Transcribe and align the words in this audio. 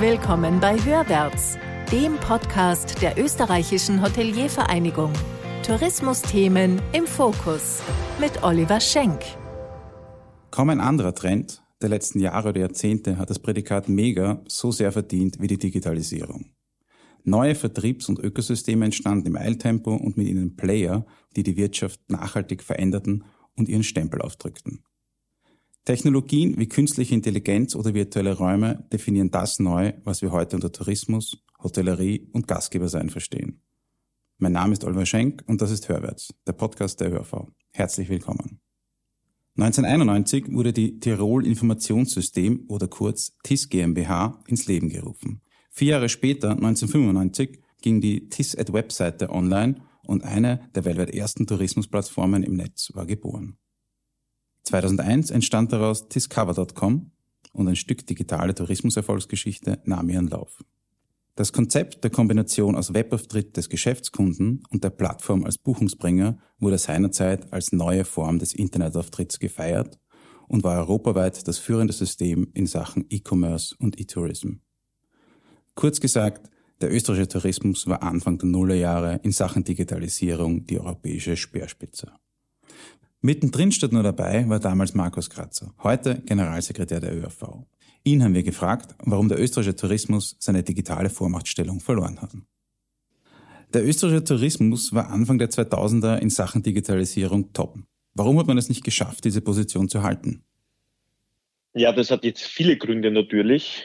Willkommen 0.00 0.60
bei 0.60 0.82
Hörwärts, 0.82 1.58
dem 1.92 2.16
Podcast 2.16 3.02
der 3.02 3.22
österreichischen 3.22 4.00
Hoteliervereinigung. 4.00 5.12
Tourismusthemen 5.62 6.80
im 6.94 7.06
Fokus 7.06 7.82
mit 8.18 8.42
Oliver 8.42 8.80
Schenk. 8.80 9.20
Kaum 10.50 10.70
ein 10.70 10.80
anderer 10.80 11.14
Trend 11.14 11.62
der 11.82 11.90
letzten 11.90 12.18
Jahre 12.18 12.48
oder 12.48 12.60
Jahrzehnte 12.60 13.18
hat 13.18 13.28
das 13.28 13.40
Prädikat 13.40 13.90
Mega 13.90 14.42
so 14.48 14.72
sehr 14.72 14.90
verdient 14.90 15.38
wie 15.38 15.48
die 15.48 15.58
Digitalisierung. 15.58 16.46
Neue 17.24 17.54
Vertriebs- 17.54 18.08
und 18.08 18.20
Ökosysteme 18.20 18.86
entstanden 18.86 19.26
im 19.26 19.36
Eiltempo 19.36 19.94
und 19.94 20.16
mit 20.16 20.28
ihnen 20.28 20.56
Player, 20.56 21.04
die 21.36 21.42
die 21.42 21.58
Wirtschaft 21.58 22.00
nachhaltig 22.08 22.62
veränderten 22.62 23.24
und 23.54 23.68
ihren 23.68 23.84
Stempel 23.84 24.22
aufdrückten. 24.22 24.82
Technologien 25.84 26.58
wie 26.58 26.68
künstliche 26.68 27.14
Intelligenz 27.14 27.74
oder 27.74 27.94
virtuelle 27.94 28.36
Räume 28.36 28.86
definieren 28.92 29.30
das 29.30 29.58
neu, 29.58 29.94
was 30.04 30.20
wir 30.20 30.30
heute 30.30 30.56
unter 30.56 30.70
Tourismus, 30.70 31.42
Hotellerie 31.62 32.28
und 32.32 32.46
Gastgebersein 32.46 33.08
verstehen. 33.08 33.62
Mein 34.38 34.52
Name 34.52 34.72
ist 34.72 34.84
Oliver 34.84 35.06
Schenk 35.06 35.42
und 35.46 35.62
das 35.62 35.70
ist 35.70 35.88
Hörwärts, 35.88 36.34
der 36.46 36.52
Podcast 36.52 37.00
der 37.00 37.12
ÖRV. 37.12 37.46
Herzlich 37.72 38.08
willkommen. 38.08 38.60
1991 39.56 40.52
wurde 40.52 40.72
die 40.72 40.98
Tirol 41.00 41.46
Informationssystem 41.46 42.64
oder 42.68 42.86
kurz 42.86 43.36
TIS 43.42 43.68
GmbH 43.68 44.42
ins 44.46 44.66
Leben 44.66 44.88
gerufen. 44.88 45.42
Vier 45.70 45.92
Jahre 45.92 46.08
später, 46.08 46.50
1995, 46.50 47.60
ging 47.82 48.00
die 48.00 48.28
TIS-Ad-Webseite 48.28 49.30
online 49.30 49.82
und 50.06 50.24
eine 50.24 50.68
der 50.74 50.84
weltweit 50.84 51.10
ersten 51.10 51.46
Tourismusplattformen 51.46 52.42
im 52.42 52.54
Netz 52.54 52.90
war 52.94 53.06
geboren. 53.06 53.56
2001 54.64 55.30
entstand 55.30 55.72
daraus 55.72 56.08
Discover.com 56.08 57.10
und 57.52 57.68
ein 57.68 57.76
Stück 57.76 58.06
digitale 58.06 58.54
Tourismuserfolgsgeschichte 58.54 59.80
nahm 59.84 60.08
ihren 60.08 60.28
Lauf. 60.28 60.62
Das 61.36 61.52
Konzept 61.52 62.04
der 62.04 62.10
Kombination 62.10 62.76
aus 62.76 62.92
Webauftritt 62.92 63.56
des 63.56 63.68
Geschäftskunden 63.68 64.62
und 64.68 64.84
der 64.84 64.90
Plattform 64.90 65.44
als 65.44 65.58
Buchungsbringer 65.58 66.38
wurde 66.58 66.76
seinerzeit 66.76 67.52
als 67.52 67.72
neue 67.72 68.04
Form 68.04 68.38
des 68.38 68.52
Internetauftritts 68.52 69.38
gefeiert 69.38 69.98
und 70.48 70.64
war 70.64 70.78
europaweit 70.80 71.46
das 71.48 71.58
führende 71.58 71.92
System 71.92 72.48
in 72.54 72.66
Sachen 72.66 73.06
E-Commerce 73.08 73.74
und 73.78 73.98
E-Tourism. 73.98 74.56
Kurz 75.74 76.00
gesagt, 76.00 76.50
der 76.80 76.92
österreichische 76.92 77.28
Tourismus 77.28 77.86
war 77.86 78.02
Anfang 78.02 78.36
der 78.38 78.48
Nullerjahre 78.48 79.20
in 79.22 79.32
Sachen 79.32 79.64
Digitalisierung 79.64 80.66
die 80.66 80.80
europäische 80.80 81.36
Speerspitze. 81.36 82.12
Mittendrin 83.22 83.70
statt 83.70 83.92
nur 83.92 84.02
dabei 84.02 84.48
war 84.48 84.60
damals 84.60 84.94
Markus 84.94 85.28
Kratzer, 85.28 85.74
heute 85.82 86.22
Generalsekretär 86.24 87.00
der 87.00 87.14
ÖRV. 87.14 87.66
Ihn 88.02 88.24
haben 88.24 88.32
wir 88.32 88.42
gefragt, 88.42 88.94
warum 89.04 89.28
der 89.28 89.38
österreichische 89.38 89.76
Tourismus 89.76 90.36
seine 90.38 90.62
digitale 90.62 91.10
Vormachtstellung 91.10 91.80
verloren 91.80 92.22
hat. 92.22 92.32
Der 93.74 93.84
österreichische 93.84 94.24
Tourismus 94.24 94.94
war 94.94 95.10
Anfang 95.10 95.38
der 95.38 95.50
2000er 95.50 96.16
in 96.16 96.30
Sachen 96.30 96.62
Digitalisierung 96.62 97.52
top. 97.52 97.74
Warum 98.14 98.38
hat 98.38 98.46
man 98.46 98.56
es 98.56 98.70
nicht 98.70 98.84
geschafft, 98.84 99.26
diese 99.26 99.42
Position 99.42 99.90
zu 99.90 100.02
halten? 100.02 100.42
Ja, 101.74 101.92
das 101.92 102.10
hat 102.10 102.24
jetzt 102.24 102.46
viele 102.46 102.78
Gründe 102.78 103.10
natürlich. 103.10 103.84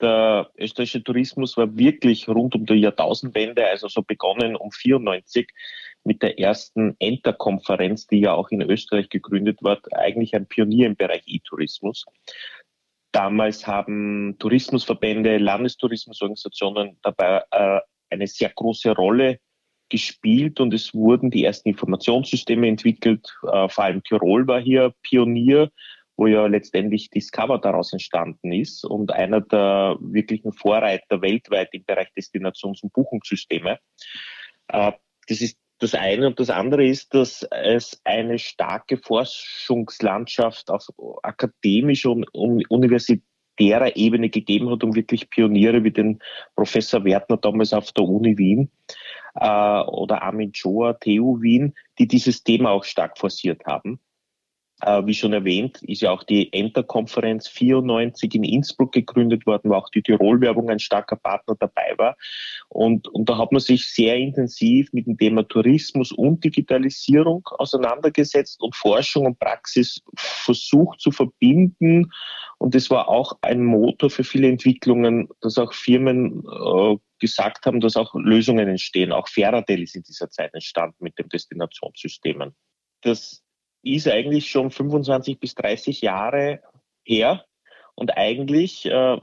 Der 0.00 0.48
österreichische 0.56 1.02
Tourismus 1.02 1.56
war 1.56 1.76
wirklich 1.76 2.28
rund 2.28 2.54
um 2.54 2.66
die 2.66 2.74
Jahrtausendwende, 2.74 3.66
also 3.66 3.88
so 3.88 4.02
begonnen 4.02 4.54
um 4.54 4.70
94, 4.70 5.48
mit 6.04 6.22
der 6.22 6.38
ersten 6.38 6.96
Enter-Konferenz, 6.98 8.06
die 8.06 8.20
ja 8.20 8.32
auch 8.32 8.50
in 8.50 8.62
Österreich 8.62 9.08
gegründet 9.08 9.62
wird, 9.62 9.92
eigentlich 9.94 10.34
ein 10.34 10.46
Pionier 10.46 10.86
im 10.86 10.96
Bereich 10.96 11.22
E-Tourismus. 11.26 12.06
Damals 13.12 13.66
haben 13.66 14.36
Tourismusverbände, 14.38 15.38
Landestourismusorganisationen 15.38 16.98
dabei 17.02 17.42
äh, 17.50 17.80
eine 18.08 18.26
sehr 18.26 18.50
große 18.50 18.92
Rolle 18.92 19.40
gespielt 19.88 20.60
und 20.60 20.72
es 20.72 20.94
wurden 20.94 21.30
die 21.30 21.44
ersten 21.44 21.68
Informationssysteme 21.68 22.68
entwickelt. 22.68 23.36
Äh, 23.42 23.68
vor 23.68 23.84
allem 23.84 24.02
Tirol 24.04 24.46
war 24.46 24.60
hier 24.60 24.94
Pionier, 25.02 25.70
wo 26.16 26.26
ja 26.26 26.46
letztendlich 26.46 27.10
Discover 27.10 27.58
daraus 27.58 27.92
entstanden 27.92 28.52
ist 28.52 28.84
und 28.84 29.10
einer 29.10 29.40
der 29.40 29.96
wirklichen 30.00 30.52
Vorreiter 30.52 31.20
weltweit 31.20 31.70
im 31.72 31.84
Bereich 31.84 32.08
Destinations- 32.16 32.82
und 32.82 32.92
Buchungssysteme. 32.92 33.78
Äh, 34.68 34.92
das 35.26 35.40
ist 35.40 35.58
das 35.80 35.94
eine 35.94 36.26
und 36.26 36.38
das 36.38 36.50
andere 36.50 36.86
ist, 36.86 37.14
dass 37.14 37.42
es 37.50 38.00
eine 38.04 38.38
starke 38.38 38.98
Forschungslandschaft 38.98 40.70
auf 40.70 40.86
akademischer 41.22 42.10
und 42.10 42.70
universitärer 42.70 43.96
Ebene 43.96 44.28
gegeben 44.28 44.70
hat 44.70 44.84
und 44.84 44.94
wirklich 44.94 45.30
Pioniere 45.30 45.82
wie 45.82 45.90
den 45.90 46.20
Professor 46.54 47.04
Wertner 47.04 47.38
damals 47.38 47.72
auf 47.72 47.92
der 47.92 48.04
Uni 48.04 48.36
Wien 48.38 48.70
äh, 49.34 49.80
oder 49.82 50.22
Armin 50.22 50.52
Joa, 50.52 50.92
TU 50.92 51.40
Wien, 51.40 51.74
die 51.98 52.06
dieses 52.06 52.44
Thema 52.44 52.70
auch 52.70 52.84
stark 52.84 53.18
forciert 53.18 53.64
haben. 53.66 54.00
Äh, 54.82 55.04
wie 55.04 55.14
schon 55.14 55.32
erwähnt, 55.32 55.82
ist 55.82 56.00
ja 56.00 56.10
auch 56.10 56.22
die 56.22 56.52
Enter-Konferenz 56.52 57.48
94 57.48 58.34
in 58.34 58.44
Innsbruck 58.44 58.92
gegründet 58.92 59.44
worden, 59.44 59.70
wo 59.70 59.74
auch 59.74 59.90
die 59.90 60.02
Tirol-Werbung 60.02 60.70
ein 60.70 60.78
starker 60.78 61.16
Partner 61.16 61.54
dabei 61.58 61.94
war. 61.98 62.16
Und, 62.68 63.08
und 63.08 63.28
da 63.28 63.36
hat 63.36 63.52
man 63.52 63.60
sich 63.60 63.92
sehr 63.92 64.16
intensiv 64.16 64.92
mit 64.92 65.06
dem 65.06 65.18
Thema 65.18 65.46
Tourismus 65.46 66.12
und 66.12 66.42
Digitalisierung 66.44 67.46
auseinandergesetzt 67.58 68.62
und 68.62 68.74
Forschung 68.74 69.26
und 69.26 69.38
Praxis 69.38 70.02
versucht 70.16 71.00
zu 71.00 71.10
verbinden. 71.10 72.10
Und 72.58 72.74
das 72.74 72.90
war 72.90 73.08
auch 73.08 73.38
ein 73.42 73.64
Motor 73.64 74.08
für 74.08 74.24
viele 74.24 74.48
Entwicklungen, 74.48 75.28
dass 75.42 75.58
auch 75.58 75.74
Firmen 75.74 76.42
äh, 76.46 76.96
gesagt 77.18 77.66
haben, 77.66 77.80
dass 77.80 77.96
auch 77.96 78.14
Lösungen 78.14 78.68
entstehen. 78.68 79.12
Auch 79.12 79.28
Fairadel 79.28 79.82
ist 79.82 79.94
in 79.94 80.02
dieser 80.02 80.30
Zeit 80.30 80.54
entstanden 80.54 80.96
mit 81.04 81.18
den 81.18 81.28
Destinationssystemen. 81.28 82.54
Das 83.02 83.42
ist 83.82 84.08
eigentlich 84.08 84.50
schon 84.50 84.70
25 84.70 85.38
bis 85.38 85.54
30 85.54 86.00
Jahre 86.00 86.60
her. 87.04 87.44
Und 87.94 88.16
eigentlich 88.16 88.86
äh, 88.86 89.18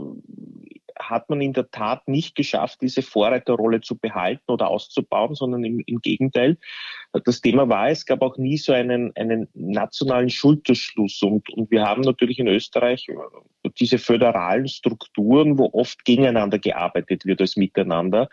hat 0.99 1.29
man 1.29 1.41
in 1.41 1.53
der 1.53 1.69
Tat 1.69 2.07
nicht 2.07 2.35
geschafft, 2.35 2.81
diese 2.81 3.01
Vorreiterrolle 3.01 3.81
zu 3.81 3.97
behalten 3.97 4.51
oder 4.51 4.67
auszubauen, 4.69 5.35
sondern 5.35 5.63
im, 5.63 5.79
im 5.85 5.99
Gegenteil. 5.99 6.57
Das 7.25 7.41
Thema 7.41 7.69
war, 7.69 7.89
es 7.89 8.05
gab 8.05 8.21
auch 8.21 8.37
nie 8.37 8.57
so 8.57 8.73
einen, 8.73 9.15
einen 9.15 9.47
nationalen 9.53 10.29
Schulterschluss. 10.29 11.21
Und, 11.21 11.49
und 11.49 11.71
wir 11.71 11.83
haben 11.83 12.01
natürlich 12.01 12.39
in 12.39 12.47
Österreich 12.47 13.07
äh, 13.09 13.69
diese 13.79 13.97
föderalen 13.97 14.67
Strukturen, 14.67 15.57
wo 15.57 15.69
oft 15.73 16.03
gegeneinander 16.05 16.59
gearbeitet 16.59 17.25
wird 17.25 17.41
als 17.41 17.57
miteinander. 17.57 18.29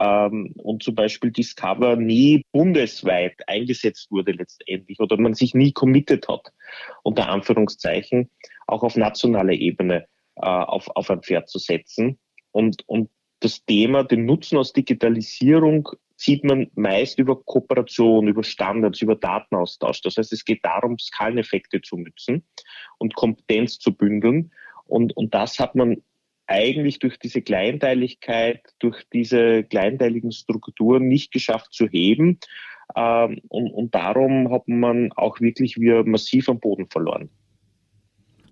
Ähm, 0.00 0.52
und 0.56 0.82
zum 0.82 0.94
Beispiel 0.94 1.30
Discover 1.30 1.96
nie 1.96 2.44
bundesweit 2.52 3.36
eingesetzt 3.46 4.10
wurde 4.10 4.32
letztendlich 4.32 5.00
oder 5.00 5.16
man 5.18 5.34
sich 5.34 5.54
nie 5.54 5.72
committed 5.72 6.28
hat, 6.28 6.52
unter 7.02 7.28
Anführungszeichen, 7.28 8.30
auch 8.66 8.82
auf 8.82 8.96
nationaler 8.96 9.54
Ebene 9.54 10.06
äh, 10.36 10.46
auf, 10.46 10.88
auf 10.94 11.10
ein 11.10 11.22
Pferd 11.22 11.48
zu 11.48 11.58
setzen. 11.58 12.18
Und, 12.52 12.82
und 12.86 13.10
das 13.40 13.64
Thema, 13.64 14.04
den 14.04 14.24
Nutzen 14.24 14.58
aus 14.58 14.72
Digitalisierung 14.72 15.88
sieht 16.16 16.42
man 16.42 16.68
meist 16.74 17.18
über 17.18 17.40
Kooperation, 17.40 18.26
über 18.26 18.42
Standards, 18.42 19.00
über 19.00 19.14
Datenaustausch. 19.14 20.02
Das 20.02 20.16
heißt, 20.16 20.32
es 20.32 20.44
geht 20.44 20.64
darum, 20.64 20.98
Skaleneffekte 20.98 21.80
zu 21.80 21.96
nutzen 21.96 22.44
und 22.98 23.14
Kompetenz 23.14 23.78
zu 23.78 23.94
bündeln. 23.94 24.52
Und, 24.84 25.16
und 25.16 25.34
das 25.34 25.60
hat 25.60 25.76
man 25.76 26.02
eigentlich 26.48 26.98
durch 26.98 27.18
diese 27.18 27.42
Kleinteiligkeit, 27.42 28.62
durch 28.80 29.04
diese 29.12 29.62
kleinteiligen 29.64 30.32
Strukturen 30.32 31.06
nicht 31.06 31.30
geschafft 31.32 31.72
zu 31.72 31.86
heben. 31.86 32.38
Ähm, 32.96 33.40
und, 33.48 33.70
und 33.70 33.94
darum 33.94 34.50
hat 34.50 34.66
man 34.66 35.12
auch 35.12 35.40
wirklich 35.40 35.78
wieder 35.78 36.04
massiv 36.04 36.48
am 36.48 36.58
Boden 36.58 36.88
verloren. 36.88 37.30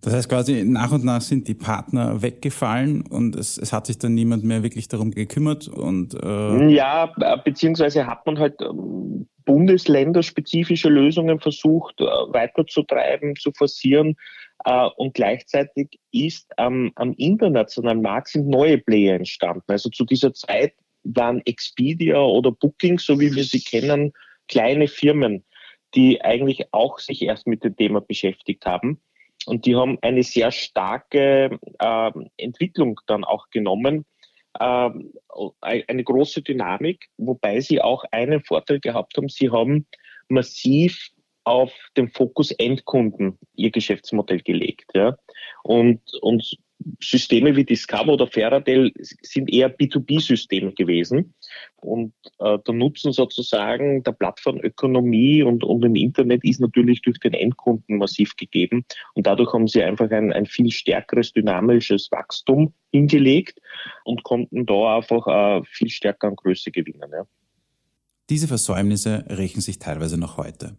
Das 0.03 0.15
heißt 0.15 0.29
quasi, 0.29 0.63
nach 0.65 0.93
und 0.93 1.05
nach 1.05 1.21
sind 1.21 1.49
die 1.49 1.55
Partner 1.55 2.23
weggefallen 2.23 3.03
und 3.03 3.35
es, 3.35 3.59
es 3.59 3.73
hat 3.73 3.87
sich 3.87 3.99
dann 3.99 4.15
niemand 4.15 4.45
mehr 4.45 4.63
wirklich 4.63 4.87
darum 4.87 5.11
gekümmert 5.11 5.67
und 5.67 6.15
äh 6.15 6.69
Ja, 6.69 7.07
beziehungsweise 7.45 8.07
hat 8.07 8.25
man 8.25 8.39
halt 8.39 8.55
ähm, 8.61 9.27
bundesländerspezifische 9.47 10.91
Lösungen 10.91 11.41
versucht 11.41 12.01
äh, 12.01 12.05
weiterzutreiben, 12.05 13.35
zu 13.37 13.51
forcieren. 13.53 14.17
Äh, 14.65 14.89
und 14.97 15.15
gleichzeitig 15.15 15.99
ist 16.13 16.53
am, 16.59 16.93
am 16.95 17.13
internationalen 17.15 18.03
Markt 18.03 18.29
sind 18.29 18.49
neue 18.49 18.79
Player 18.79 19.17
entstanden. 19.17 19.65
Also 19.69 19.91
zu 19.91 20.05
dieser 20.05 20.33
Zeit 20.33 20.75
waren 21.05 21.43
Expedia 21.45 22.21
oder 22.21 22.53
Booking, 22.53 22.99
so 22.99 23.21
wie 23.21 23.35
wir 23.35 23.45
sie 23.45 23.61
kennen, 23.61 24.13
kleine 24.49 24.89
Firmen, 24.89 25.45
die 25.95 26.23
eigentlich 26.23 26.73
auch 26.73 26.99
sich 26.99 27.23
erst 27.23 27.47
mit 27.47 27.65
dem 27.65 27.77
Thema 27.77 28.01
beschäftigt 28.01 28.67
haben. 28.67 29.01
Und 29.47 29.67
die 29.67 29.77
haben 29.77 29.99
eine 30.03 30.23
sehr 30.23 30.51
starke 30.51 31.59
äh, 31.79 32.11
Entwicklung 32.37 33.01
dann 33.07 33.23
auch 33.23 33.49
genommen, 33.51 34.05
äh, 34.59 34.91
eine 35.61 36.05
große 36.05 36.43
Dynamik, 36.43 37.09
wobei 37.17 37.61
sie 37.61 37.81
auch 37.81 38.05
einen 38.11 38.41
Vorteil 38.43 38.81
gehabt 38.81 39.17
haben. 39.17 39.29
Sie 39.29 39.51
haben 39.51 39.87
massiv 40.29 41.11
auf 41.47 41.73
den 41.97 42.09
Fokus 42.09 42.51
Endkunden 42.51 43.39
ihr 43.55 43.71
Geschäftsmodell 43.71 44.41
gelegt. 44.41 44.91
Ja? 44.95 45.17
Und, 45.63 46.01
und 46.21 46.59
Systeme 47.01 47.55
wie 47.55 47.65
Discover 47.65 48.15
oder 48.15 48.27
Faraday 48.27 48.93
sind 49.23 49.53
eher 49.53 49.75
B2B-Systeme 49.75 50.73
gewesen. 50.73 51.35
Und 51.77 52.13
äh, 52.41 52.59
der 52.67 52.75
Nutzen 52.75 53.13
sozusagen 53.13 54.03
der 54.03 54.13
Plattformökonomie 54.13 55.45
und, 55.45 55.63
und 55.63 55.85
im 55.85 55.95
Internet 55.95 56.45
ist 56.45 56.61
natürlich 56.61 57.01
durch 57.03 57.19
den 57.21 57.33
Endkunden 57.33 57.99
massiv 57.99 58.35
gegeben. 58.37 58.85
Und 59.15 59.29
dadurch 59.29 59.53
haben 59.53 59.69
sie 59.69 59.85
einfach 59.85 60.11
ein, 60.11 60.33
ein 60.33 60.47
viel 60.47 60.73
stärkeres 60.73 61.33
dynamisches 61.33 62.11
Wachstum 62.11 62.75
hingelegt 62.91 63.61
und 64.05 64.25
konnten 64.25 64.67
da 64.67 64.97
einfach 64.97 65.27
äh, 65.29 65.65
viel 65.65 65.91
stärker 65.91 66.29
an 66.29 66.37
Größe 66.37 66.73
gewinnen. 66.73 67.09
Ja. 67.13 67.25
Diese 68.31 68.49
Versäumnisse 68.49 69.25
rächen 69.29 69.61
sich 69.61 69.79
teilweise 69.79 70.19
noch 70.19 70.39
heute. 70.39 70.77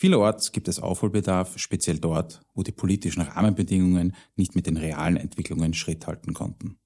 Vielerorts 0.00 0.52
gibt 0.52 0.68
es 0.68 0.80
Aufholbedarf, 0.80 1.58
speziell 1.58 1.98
dort, 1.98 2.40
wo 2.54 2.62
die 2.62 2.70
politischen 2.70 3.20
Rahmenbedingungen 3.20 4.14
nicht 4.36 4.54
mit 4.54 4.68
den 4.68 4.76
realen 4.76 5.16
Entwicklungen 5.16 5.74
Schritt 5.74 6.06
halten 6.06 6.34
konnten. 6.34 6.78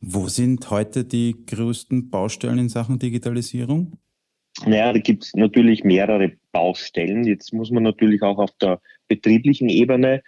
Wo 0.00 0.28
sind 0.28 0.70
heute 0.70 1.06
die 1.06 1.46
größten 1.46 2.10
Baustellen 2.10 2.58
in 2.58 2.68
Sachen 2.68 2.98
Digitalisierung? 2.98 3.98
Naja, 4.66 4.92
da 4.92 4.98
gibt 4.98 5.24
es 5.24 5.32
natürlich 5.32 5.82
mehrere 5.82 6.32
Baustellen. 6.52 7.24
Jetzt 7.24 7.54
muss 7.54 7.70
man 7.70 7.82
natürlich 7.82 8.20
auch 8.20 8.38
auf 8.38 8.50
der 8.60 8.82
betrieblichen 9.08 9.70
Ebene 9.70 10.22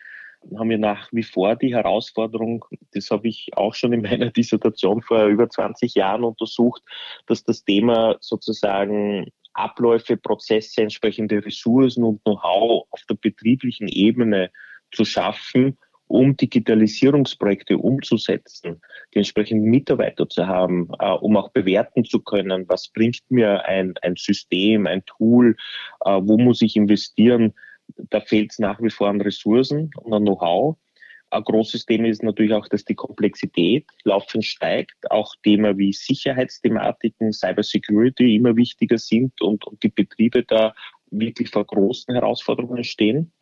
haben 0.56 0.70
wir 0.70 0.78
nach 0.78 1.08
wie 1.12 1.22
vor 1.22 1.56
die 1.56 1.74
Herausforderung, 1.74 2.64
das 2.92 3.10
habe 3.10 3.28
ich 3.28 3.50
auch 3.54 3.74
schon 3.74 3.92
in 3.92 4.02
meiner 4.02 4.30
Dissertation 4.30 5.02
vor 5.02 5.26
über 5.26 5.48
20 5.48 5.94
Jahren 5.94 6.24
untersucht, 6.24 6.82
dass 7.26 7.44
das 7.44 7.64
Thema 7.64 8.16
sozusagen 8.20 9.30
Abläufe, 9.58 10.16
Prozesse, 10.16 10.82
entsprechende 10.82 11.44
Ressourcen 11.44 12.04
und 12.04 12.22
Know-how 12.24 12.86
auf 12.90 13.02
der 13.08 13.16
betrieblichen 13.16 13.88
Ebene 13.88 14.50
zu 14.92 15.04
schaffen, 15.04 15.76
um 16.06 16.36
Digitalisierungsprojekte 16.36 17.76
umzusetzen, 17.76 18.80
die 19.12 19.18
entsprechenden 19.18 19.68
Mitarbeiter 19.68 20.28
zu 20.28 20.46
haben, 20.46 20.88
äh, 20.98 21.10
um 21.10 21.36
auch 21.36 21.50
bewerten 21.50 22.04
zu 22.04 22.20
können, 22.20 22.64
was 22.68 22.88
bringt 22.88 23.30
mir 23.30 23.64
ein, 23.66 23.94
ein 24.02 24.16
System, 24.16 24.86
ein 24.86 25.04
Tool, 25.04 25.56
äh, 26.04 26.18
wo 26.22 26.38
muss 26.38 26.62
ich 26.62 26.76
investieren. 26.76 27.54
Da 28.10 28.20
fehlt 28.20 28.52
es 28.52 28.58
nach 28.58 28.80
wie 28.80 28.90
vor 28.90 29.08
an 29.08 29.20
Ressourcen 29.20 29.90
und 29.96 30.12
an 30.12 30.22
Know-how. 30.22 30.76
Ein 31.30 31.44
großes 31.44 31.84
Thema 31.84 32.08
ist 32.08 32.22
natürlich 32.22 32.54
auch, 32.54 32.68
dass 32.68 32.84
die 32.84 32.94
Komplexität 32.94 33.86
laufend 34.04 34.44
steigt. 34.44 35.10
Auch 35.10 35.34
Themen 35.42 35.76
wie 35.76 35.92
Sicherheitsthematiken, 35.92 37.32
Cybersecurity 37.32 38.36
immer 38.36 38.56
wichtiger 38.56 38.96
sind 38.96 39.40
und, 39.42 39.66
und 39.66 39.82
die 39.82 39.90
Betriebe 39.90 40.42
da 40.44 40.74
wirklich 41.10 41.50
vor 41.50 41.66
großen 41.66 42.14
Herausforderungen 42.14 42.84
stehen. 42.84 43.32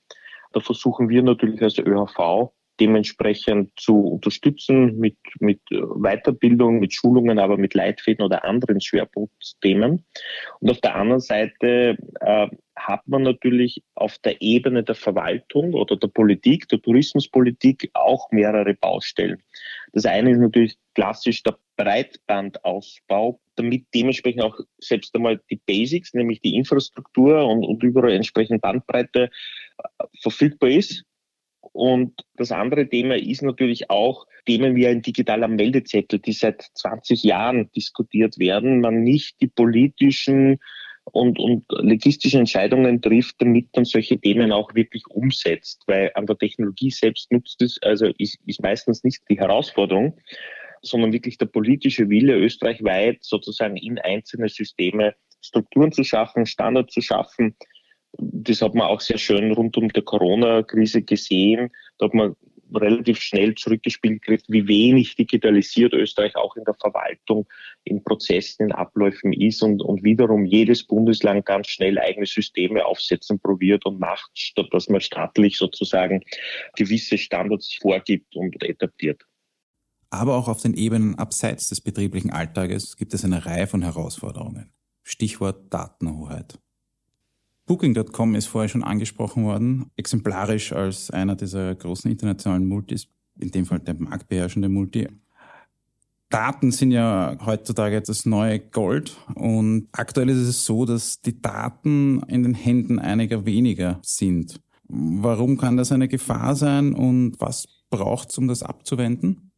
Da 0.53 0.61
versuchen 0.61 1.09
wir 1.09 1.23
natürlich 1.23 1.63
als 1.63 1.79
ÖHV 1.79 2.53
dementsprechend 2.81 3.71
zu 3.79 3.99
unterstützen 3.99 4.99
mit, 4.99 5.17
mit 5.41 5.61
Weiterbildung, 5.71 6.79
mit 6.79 6.95
Schulungen, 6.95 7.39
aber 7.39 7.57
mit 7.57 7.75
Leitfäden 7.75 8.25
oder 8.25 8.45
anderen 8.45 8.81
Schwerpunktthemen. 8.81 10.05
Und 10.61 10.71
auf 10.71 10.81
der 10.81 10.95
anderen 10.97 11.21
Seite 11.21 11.97
äh, 12.21 12.49
hat 12.77 13.09
man 13.09 13.23
natürlich 13.23 13.83
auf 13.95 14.19
der 14.19 14.41
Ebene 14.43 14.85
der 14.85 14.95
Verwaltung 14.95 15.73
oder 15.73 15.97
der 15.97 16.09
Politik, 16.09 16.69
der 16.69 16.83
Tourismuspolitik 16.83 17.91
auch 17.95 18.31
mehrere 18.31 18.75
Baustellen. 18.75 19.43
Das 19.93 20.05
eine 20.05 20.33
ist 20.33 20.39
natürlich 20.39 20.77
klassisch 20.95 21.43
der 21.43 21.57
Breitbandausbau, 21.77 23.41
damit 23.57 23.87
dementsprechend 23.95 24.43
auch 24.43 24.59
selbst 24.79 25.15
einmal 25.15 25.41
die 25.51 25.61
Basics, 25.67 26.13
nämlich 26.15 26.41
die 26.41 26.55
Infrastruktur 26.57 27.47
und, 27.47 27.65
und 27.65 27.83
überall 27.83 28.13
entsprechend 28.13 28.61
Bandbreite 28.61 29.31
äh, 29.79 30.05
verfügbar 30.21 30.71
ist 30.71 31.05
und 31.73 32.15
das 32.37 32.53
andere 32.53 32.89
Thema 32.89 33.17
ist 33.17 33.43
natürlich 33.43 33.91
auch 33.91 34.27
Themen 34.47 34.77
wie 34.77 34.87
ein 34.87 35.03
digitaler 35.03 35.49
Meldezettel, 35.49 36.19
die 36.19 36.33
seit 36.33 36.63
20 36.75 37.23
Jahren 37.23 37.71
diskutiert 37.73 38.39
werden, 38.39 38.81
man 38.81 39.03
nicht 39.03 39.41
die 39.41 39.49
politischen 39.49 40.59
und, 41.05 41.39
und 41.39 41.65
logistischen 41.69 42.41
Entscheidungen 42.41 43.01
trifft, 43.01 43.37
damit 43.39 43.69
man 43.75 43.85
solche 43.85 44.19
Themen 44.19 44.53
auch 44.53 44.75
wirklich 44.75 45.07
umsetzt, 45.09 45.83
weil 45.87 46.11
an 46.15 46.27
der 46.27 46.37
Technologie 46.37 46.91
selbst 46.91 47.31
nutzt 47.31 47.63
es, 47.63 47.79
also 47.83 48.07
ist, 48.19 48.39
ist 48.47 48.63
meistens 48.63 49.05
nicht 49.05 49.23
die 49.31 49.39
Herausforderung, 49.39 50.19
sondern 50.83 51.13
wirklich 51.13 51.39
der 51.39 51.47
politische 51.47 52.09
Wille, 52.09 52.37
österreichweit 52.37 53.19
sozusagen 53.23 53.77
in 53.77 53.99
einzelne 53.99 54.49
Systeme 54.49 55.15
Strukturen 55.41 55.93
zu 55.93 56.03
schaffen, 56.03 56.45
Standards 56.45 56.93
zu 56.93 57.01
schaffen, 57.01 57.57
das 58.19 58.63
hat 58.63 58.75
man 58.75 58.87
auch 58.87 59.01
sehr 59.01 59.19
schön 59.19 59.53
rund 59.53 59.77
um 59.77 59.89
die 59.89 60.03
Corona-Krise 60.03 61.03
gesehen. 61.03 61.71
Da 61.99 62.07
hat 62.07 62.15
man 62.15 62.37
relativ 62.75 63.21
schnell 63.21 63.55
zurückgespielt 63.55 64.23
gekriegt, 64.23 64.47
wie 64.49 64.67
wenig 64.67 65.15
digitalisiert 65.15 65.93
Österreich 65.93 66.35
auch 66.37 66.57
in 66.57 66.65
der 66.65 66.75
Verwaltung, 66.75 67.47
in 67.85 68.03
Prozessen, 68.03 68.67
in 68.67 68.73
Abläufen 68.73 69.33
ist 69.33 69.63
und, 69.63 69.83
und 69.83 70.03
wiederum 70.03 70.45
jedes 70.45 70.85
Bundesland 70.85 71.47
ganz 71.47 71.69
schnell 71.69 71.99
eigene 71.99 72.27
Systeme 72.27 72.85
aufsetzen 72.85 73.39
probiert 73.39 73.87
und 73.87 74.01
macht, 74.01 74.31
statt 74.35 74.67
dass 74.73 74.89
man 74.89 75.01
staatlich 75.01 75.59
sozusagen 75.59 76.23
gewisse 76.77 77.19
Standards 77.19 77.75
vorgibt 77.81 78.35
und 78.35 78.63
etabliert. 78.63 79.23
Aber 80.11 80.37
auch 80.37 80.49
auf 80.49 80.63
den 80.63 80.75
Ebenen 80.75 81.17
abseits 81.17 81.69
des 81.69 81.81
betrieblichen 81.81 82.31
Alltages 82.31 82.97
gibt 82.97 83.13
es 83.15 83.25
eine 83.25 83.45
Reihe 83.45 83.67
von 83.67 83.83
Herausforderungen. 83.83 84.73
Stichwort 85.03 85.73
Datenhoheit. 85.73 86.59
Booking.com 87.67 88.37
ist 88.37 88.47
vorher 88.47 88.69
schon 88.69 88.85
angesprochen 88.85 89.45
worden, 89.45 89.91
exemplarisch 89.97 90.73
als 90.73 91.11
einer 91.11 91.35
dieser 91.35 91.75
großen 91.75 92.11
internationalen 92.11 92.67
Multis, 92.67 93.09
in 93.41 93.51
dem 93.51 93.67
Fall 93.67 93.81
der 93.81 93.95
marktbeherrschende 93.95 94.69
Multi. 94.69 95.09
Daten 96.29 96.71
sind 96.71 96.93
ja 96.93 97.37
heutzutage 97.45 98.01
das 98.01 98.25
neue 98.25 98.61
Gold 98.61 99.17
und 99.35 99.89
aktuell 99.93 100.29
ist 100.29 100.39
es 100.39 100.65
so, 100.65 100.85
dass 100.85 101.21
die 101.21 101.41
Daten 101.41 102.23
in 102.29 102.43
den 102.43 102.55
Händen 102.55 102.99
einiger 102.99 103.47
weniger 103.47 103.99
sind. 104.03 104.61
Warum 104.89 105.57
kann 105.57 105.77
das 105.77 105.93
eine 105.93 106.09
Gefahr 106.09 106.55
sein 106.55 106.95
und 106.95 107.41
was 107.41 107.69
braucht 107.91 108.31
es, 108.31 108.39
um 108.39 108.49
das 108.49 108.63
abzuwenden? 108.63 109.51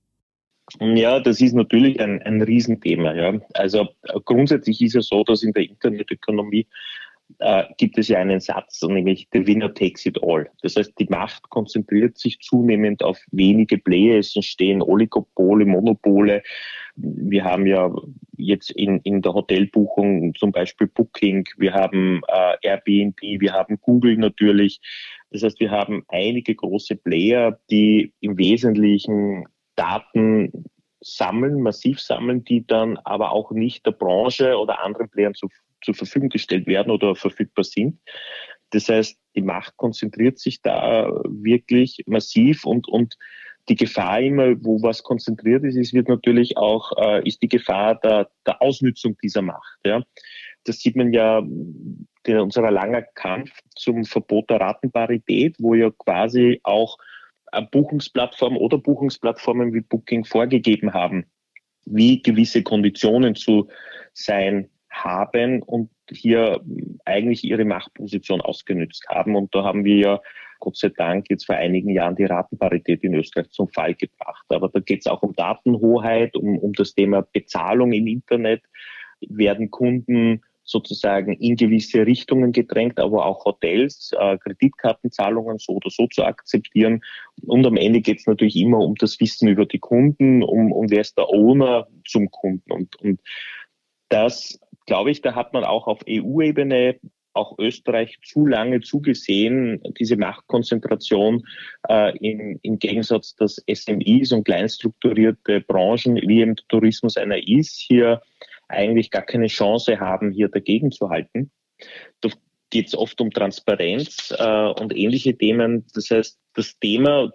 Ja, 0.81 1.21
das 1.21 1.41
ist 1.41 1.55
natürlich 1.55 2.01
ein, 2.01 2.23
ein 2.23 2.43
Riesenthema. 2.43 3.15
Ja. 3.15 3.41
Also 3.55 3.89
grundsätzlich 4.25 4.83
ist 4.83 4.97
es 4.97 5.09
so, 5.09 5.25
dass 5.25 5.43
in 5.43 5.53
der 5.53 5.69
Internetökonomie 5.69 6.67
äh, 7.39 7.65
gibt 7.77 7.99
es 7.99 8.09
ja 8.09 8.19
einen 8.19 8.41
Satz, 8.41 8.83
nämlich 8.83 9.29
the 9.33 9.47
winner 9.47 9.73
takes 9.73 10.07
it 10.07 10.19
all. 10.23 10.49
Das 10.63 10.77
heißt, 10.77 10.95
die 10.99 11.07
Macht 11.07 11.49
konzentriert 11.51 12.19
sich 12.19 12.41
zunehmend 12.41 13.03
auf 13.03 13.19
wenige 13.31 13.79
Player. 13.79 14.19
Es 14.19 14.35
entstehen 14.35 14.83
Oligopole, 14.83 15.65
Monopole. 15.65 16.43
Wir 16.97 17.45
haben 17.45 17.67
ja 17.67 17.95
jetzt 18.37 18.71
in, 18.73 19.00
in 19.00 19.23
der 19.23 19.35
Hotelbuchung 19.35 20.35
zum 20.35 20.52
Beispiel 20.52 20.88
Booking, 20.88 21.47
wir 21.57 21.75
haben 21.75 22.23
äh, 22.29 22.57
Airbnb, 22.62 23.21
wir 23.21 23.52
haben 23.52 23.79
Google 23.81 24.17
natürlich. 24.17 24.81
Das 25.31 25.43
heißt, 25.43 25.61
wir 25.61 25.71
haben 25.71 26.05
einige 26.09 26.55
große 26.55 26.97
Player, 26.97 27.59
die 27.71 28.12
im 28.21 28.38
Wesentlichen 28.38 29.47
Daten 29.76 30.64
sammeln, 31.00 31.62
massiv 31.62 32.00
sammeln, 32.00 32.45
die 32.45 32.67
dann 32.67 32.97
aber 32.99 33.33
auch 33.33 33.52
nicht 33.52 33.87
der 33.87 33.93
Branche 33.93 34.59
oder 34.59 34.83
anderen 34.83 35.09
Playern 35.09 35.35
zur 35.35 35.50
zur 35.82 35.94
Verfügung 35.94 36.28
gestellt 36.28 36.66
werden 36.66 36.90
oder 36.90 37.14
verfügbar 37.14 37.64
sind. 37.64 38.00
Das 38.70 38.88
heißt, 38.88 39.18
die 39.35 39.42
Macht 39.42 39.76
konzentriert 39.76 40.38
sich 40.38 40.61
da 40.62 41.11
wirklich 41.25 42.02
massiv 42.06 42.64
und, 42.64 42.88
und 42.88 43.16
die 43.68 43.76
Gefahr 43.76 44.20
immer, 44.20 44.54
wo 44.64 44.82
was 44.82 45.02
konzentriert 45.02 45.64
ist, 45.64 45.76
ist 45.76 45.92
wird 45.92 46.08
natürlich 46.08 46.56
auch, 46.56 46.92
äh, 46.99 47.26
ist 47.26 47.42
die 47.42 47.49
Gefahr 47.49 47.94
der, 47.97 48.30
der 48.47 48.62
Ausnützung 48.62 49.16
dieser 49.23 49.42
Macht. 49.42 49.78
Ja. 49.85 50.02
Das 50.64 50.80
sieht 50.80 50.97
man 50.97 51.12
ja 51.12 51.38
in 51.38 52.38
unserer 52.38 52.70
langer 52.70 53.02
Kampf 53.02 53.50
zum 53.75 54.04
Verbot 54.04 54.50
der 54.50 54.61
Ratenparität, 54.61 55.56
wo 55.58 55.75
ja 55.75 55.90
quasi 55.90 56.61
auch 56.62 56.99
Buchungsplattformen 57.70 58.58
oder 58.58 58.76
Buchungsplattformen 58.78 59.73
wie 59.73 59.80
Booking 59.80 60.25
vorgegeben 60.25 60.92
haben, 60.92 61.25
wie 61.87 62.20
gewisse 62.20 62.62
Konditionen 62.62 63.35
zu 63.35 63.68
sein 64.12 64.68
haben 65.05 65.62
und 65.62 65.90
hier 66.11 66.61
eigentlich 67.05 67.45
ihre 67.45 67.64
Machtposition 67.64 68.40
ausgenützt 68.40 69.07
haben. 69.09 69.37
Und 69.37 69.55
da 69.55 69.64
haben 69.64 69.85
wir 69.85 69.97
ja 69.97 70.21
Gott 70.61 70.76
sei 70.76 70.88
Dank 70.88 71.26
jetzt 71.31 71.47
vor 71.47 71.55
einigen 71.55 71.90
Jahren 71.90 72.17
die 72.17 72.25
Ratenparität 72.25 73.05
in 73.05 73.14
Österreich 73.14 73.50
zum 73.50 73.69
Fall 73.69 73.95
gebracht. 73.95 74.45
Aber 74.49 74.69
da 74.69 74.81
geht 74.81 75.00
es 75.00 75.07
auch 75.07 75.23
um 75.23 75.35
Datenhoheit, 75.35 76.37
um, 76.37 76.59
um 76.59 76.73
das 76.73 76.95
Thema 76.95 77.23
Bezahlung 77.23 77.93
im 77.93 78.07
Internet. 78.07 78.62
Werden 79.21 79.71
Kunden 79.71 80.43
sozusagen 80.69 81.33
in 81.33 81.57
gewisse 81.57 82.05
Richtungen 82.07 82.52
gedrängt, 82.52 83.00
aber 83.00 83.25
auch 83.25 83.47
Hotels, 83.47 84.12
äh, 84.19 84.37
Kreditkartenzahlungen 84.37 85.59
so 85.59 85.75
oder 85.75 85.88
so 85.88 86.07
zu 86.09 86.25
akzeptieren. 86.25 87.00
Und 87.47 87.67
am 87.67 87.78
Ende 87.78 88.02
geht 88.02 88.19
es 88.19 88.26
natürlich 88.26 88.57
immer 88.57 88.78
um 88.78 88.95
das 88.97 89.19
Wissen 89.19 89.49
über 89.49 89.64
die 89.64 89.78
Kunden, 89.78 90.43
um, 90.43 90.71
um 90.71 90.90
wer 90.90 91.00
ist 91.00 91.17
der 91.17 91.31
Owner 91.31 91.88
zum 92.07 92.31
Kunden. 92.31 92.71
Und, 92.71 92.97
und 92.97 93.21
das 94.11 94.61
glaube 94.88 95.11
ich, 95.11 95.21
da 95.21 95.35
hat 95.35 95.52
man 95.52 95.64
auch 95.64 95.87
auf 95.87 96.00
EU-Ebene 96.09 96.99
auch 97.35 97.57
Österreich 97.59 98.18
zu 98.25 98.47
lange 98.47 98.80
zugesehen, 98.80 99.80
diese 100.00 100.16
Machtkonzentration 100.16 101.47
äh, 101.88 102.16
im, 102.18 102.59
im 102.62 102.78
Gegensatz, 102.78 103.37
dass 103.37 103.62
SMIs 103.73 104.33
und 104.33 104.45
kleinstrukturierte 104.45 105.61
Branchen 105.61 106.16
wie 106.16 106.40
im 106.40 106.57
Tourismus 106.68 107.16
einer 107.16 107.38
ist, 107.47 107.76
hier 107.78 108.23
eigentlich 108.66 109.11
gar 109.11 109.23
keine 109.23 109.47
Chance 109.47 110.00
haben, 110.00 110.33
hier 110.33 110.49
dagegen 110.49 110.90
zu 110.90 111.11
halten. 111.11 111.50
Da 112.23 112.30
geht 112.71 112.88
es 112.88 112.97
oft 112.97 113.21
um 113.21 113.30
Transparenz 113.30 114.35
äh, 114.37 114.68
und 114.80 114.97
ähnliche 114.97 115.37
Themen. 115.37 115.87
Das 115.95 116.11
heißt, 116.11 116.40
das 116.54 116.78
Thema, 116.78 117.30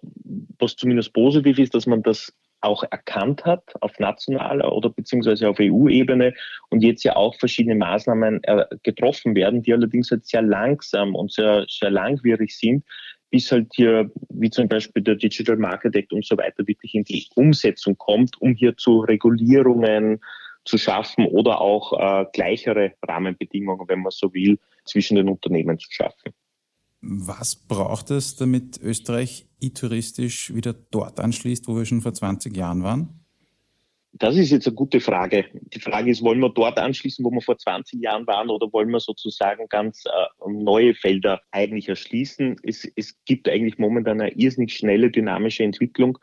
was 0.59 0.75
zumindest 0.75 1.13
positiv 1.13 1.59
ist, 1.59 1.75
dass 1.75 1.85
man 1.85 2.03
das 2.03 2.33
auch 2.63 2.83
erkannt 2.89 3.45
hat 3.45 3.63
auf 3.81 3.99
nationaler 3.99 4.71
oder 4.71 4.89
beziehungsweise 4.89 5.49
auf 5.49 5.57
EU-Ebene 5.59 6.33
und 6.69 6.81
jetzt 6.81 7.03
ja 7.03 7.15
auch 7.15 7.35
verschiedene 7.35 7.75
Maßnahmen 7.75 8.43
äh, 8.43 8.65
getroffen 8.83 9.35
werden, 9.35 9.61
die 9.61 9.73
allerdings 9.73 10.11
halt 10.11 10.25
sehr 10.25 10.41
langsam 10.41 11.15
und 11.15 11.31
sehr, 11.31 11.65
sehr 11.69 11.91
langwierig 11.91 12.57
sind, 12.57 12.85
bis 13.29 13.51
halt 13.51 13.71
hier, 13.73 14.11
wie 14.29 14.49
zum 14.49 14.67
Beispiel 14.67 15.03
der 15.03 15.15
Digital 15.15 15.57
Market 15.57 15.95
Act 15.95 16.13
und 16.13 16.25
so 16.25 16.37
weiter, 16.37 16.67
wirklich 16.67 16.93
in 16.95 17.03
die 17.03 17.25
Umsetzung 17.35 17.97
kommt, 17.97 18.39
um 18.41 18.53
hier 18.53 18.77
zu 18.77 18.99
Regulierungen 18.99 20.21
zu 20.65 20.77
schaffen 20.77 21.25
oder 21.25 21.59
auch 21.59 21.93
äh, 21.93 22.25
gleichere 22.31 22.93
Rahmenbedingungen, 23.05 23.87
wenn 23.87 24.01
man 24.01 24.11
so 24.11 24.33
will, 24.33 24.59
zwischen 24.85 25.15
den 25.15 25.29
Unternehmen 25.29 25.77
zu 25.79 25.91
schaffen. 25.91 26.33
Was 27.05 27.57
braucht 27.57 28.11
es, 28.11 28.37
damit 28.37 28.79
Österreich 28.81 29.45
e-touristisch 29.59 30.55
wieder 30.55 30.71
dort 30.71 31.19
anschließt, 31.19 31.67
wo 31.67 31.75
wir 31.75 31.83
schon 31.83 31.99
vor 31.99 32.13
20 32.13 32.55
Jahren 32.55 32.81
waren? 32.81 33.19
Das 34.13 34.37
ist 34.37 34.51
jetzt 34.51 34.67
eine 34.67 34.75
gute 34.75 35.01
Frage. 35.01 35.45
Die 35.73 35.81
Frage 35.81 36.11
ist, 36.11 36.21
wollen 36.21 36.39
wir 36.39 36.49
dort 36.49 36.79
anschließen, 36.79 37.25
wo 37.25 37.31
wir 37.31 37.41
vor 37.41 37.57
20 37.57 37.99
Jahren 37.99 38.25
waren, 38.25 38.49
oder 38.49 38.71
wollen 38.71 38.89
wir 38.89 39.01
sozusagen 39.01 39.67
ganz 39.67 40.05
äh, 40.05 40.49
neue 40.49 40.93
Felder 40.93 41.41
eigentlich 41.51 41.89
erschließen? 41.89 42.55
Es, 42.63 42.87
es 42.95 43.21
gibt 43.25 43.49
eigentlich 43.49 43.79
momentan 43.79 44.21
eine 44.21 44.31
irrsinnig 44.31 44.73
schnelle, 44.73 45.11
dynamische 45.11 45.63
Entwicklung 45.63 46.19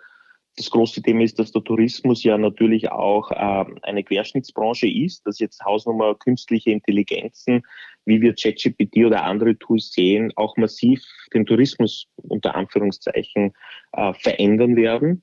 das 0.57 0.71
große 0.71 1.03
Thema 1.03 1.23
ist, 1.23 1.39
dass 1.39 1.53
der 1.53 1.65
Tourismus 1.65 2.23
ja 2.23 2.37
natürlich 2.37 2.91
auch 2.91 3.31
äh, 3.31 3.65
eine 3.83 4.05
Querschnittsbranche 4.05 4.89
ist, 4.89 5.27
dass 5.27 5.39
jetzt 5.39 5.65
Hausnummer 5.65 6.15
künstliche 6.15 6.71
Intelligenzen, 6.71 7.63
wie 8.05 8.21
wir 8.21 8.35
ChatGPT 8.35 9.05
oder 9.07 9.25
andere 9.25 9.57
Tools 9.59 9.93
sehen, 9.93 10.33
auch 10.37 10.57
massiv 10.57 11.03
den 11.33 11.47
Tourismus 11.47 12.07
unter 12.17 12.55
Anführungszeichen 12.55 13.53
äh, 13.93 14.13
verändern 14.15 14.77
werden. 14.77 15.23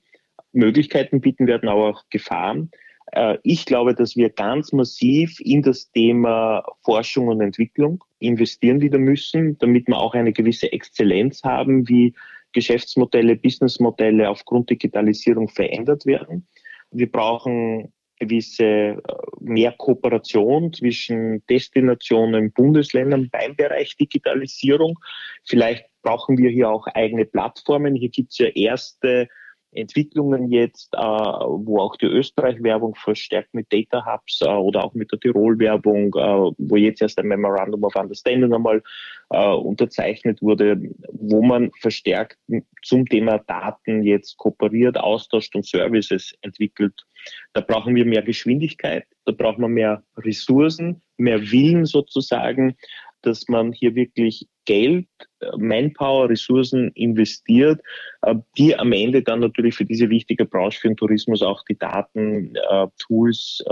Möglichkeiten 0.54 1.22
bieten 1.22 1.46
werden, 1.46 1.70
aber 1.70 1.90
auch 1.90 2.04
Gefahren. 2.10 2.72
Äh, 3.12 3.38
ich 3.44 3.66
glaube, 3.66 3.94
dass 3.94 4.16
wir 4.16 4.30
ganz 4.30 4.72
massiv 4.72 5.40
in 5.40 5.62
das 5.62 5.92
Thema 5.92 6.64
Forschung 6.84 7.28
und 7.28 7.42
Entwicklung 7.42 8.04
investieren 8.20 8.82
wieder 8.82 8.98
müssen, 8.98 9.58
damit 9.60 9.88
wir 9.88 9.98
auch 9.98 10.14
eine 10.14 10.34
gewisse 10.34 10.72
Exzellenz 10.72 11.44
haben, 11.44 11.88
wie 11.88 12.16
Geschäftsmodelle, 12.58 13.36
Businessmodelle 13.36 14.28
aufgrund 14.28 14.72
Digitalisierung 14.72 15.48
verändert 15.48 16.08
werden. 16.08 16.48
Wir 16.90 17.12
brauchen 17.12 17.94
gewisse 18.20 18.64
äh, 18.64 18.98
mehr 19.42 19.76
Kooperation 19.78 20.74
zwischen 20.74 21.46
Destinationen, 21.46 22.52
Bundesländern 22.52 23.30
beim 23.30 23.56
Bereich 23.56 23.96
Digitalisierung. 23.96 24.98
Vielleicht 25.46 25.86
brauchen 26.02 26.40
wir 26.40 26.50
hier 26.50 26.72
auch 26.72 26.88
eigene 26.88 27.26
Plattformen. 27.26 27.94
Hier 27.94 28.10
gibt 28.10 28.32
es 28.32 28.40
ja 28.40 28.48
erste 28.48 29.28
Entwicklungen 29.72 30.52
jetzt, 30.52 30.94
äh, 30.94 31.00
wo 31.00 31.80
auch 31.80 31.96
die 31.98 32.06
Österreich-Werbung 32.06 32.96
verstärkt 32.96 33.54
mit 33.54 33.72
Data 33.72 34.06
Hubs 34.06 34.42
äh, 34.42 34.48
oder 34.48 34.84
auch 34.84 34.94
mit 34.94 35.12
der 35.12 35.20
Tirol-Werbung, 35.20 36.16
äh, 36.16 36.56
wo 36.58 36.76
jetzt 36.76 37.02
erst 37.02 37.20
ein 37.20 37.28
Memorandum 37.28 37.84
of 37.84 37.96
Understanding 37.96 38.54
einmal 38.54 38.82
äh, 39.30 39.54
unterzeichnet 39.54 40.42
wurde, 40.42 40.78
wo 41.12 41.42
man 41.42 41.72
verstärkt 41.80 42.38
zum 42.84 43.06
Thema 43.06 43.40
Daten 43.40 44.04
jetzt 44.04 44.38
kooperiert, 44.38 44.98
austauscht 44.98 45.56
und 45.56 45.66
Services 45.66 46.34
entwickelt. 46.42 47.06
Da 47.54 47.62
brauchen 47.62 47.96
wir 47.96 48.06
mehr 48.06 48.22
Geschwindigkeit, 48.22 49.06
da 49.26 49.34
brauchen 49.34 49.62
wir 49.62 49.68
mehr 49.68 50.04
Ressourcen, 50.18 51.02
mehr 51.18 51.52
Willen 51.52 51.86
sozusagen, 51.86 52.76
dass 53.28 53.48
man 53.48 53.74
hier 53.74 53.94
wirklich 53.94 54.48
Geld, 54.66 55.08
äh, 55.40 55.58
Manpower, 55.58 56.30
Ressourcen 56.30 56.92
investiert, 56.96 57.82
äh, 58.22 58.36
die 58.58 58.76
am 58.76 58.92
Ende 58.94 59.22
dann 59.22 59.42
natürlich 59.42 59.76
für 59.76 59.86
diese 59.86 60.10
wichtige 60.10 60.46
Branche, 60.46 60.80
für 60.80 60.88
den 60.88 60.98
Tourismus 60.98 61.42
auch 61.42 61.64
die 61.66 61.78
Daten, 61.78 62.56
äh, 62.56 62.88
Tools, 63.00 63.64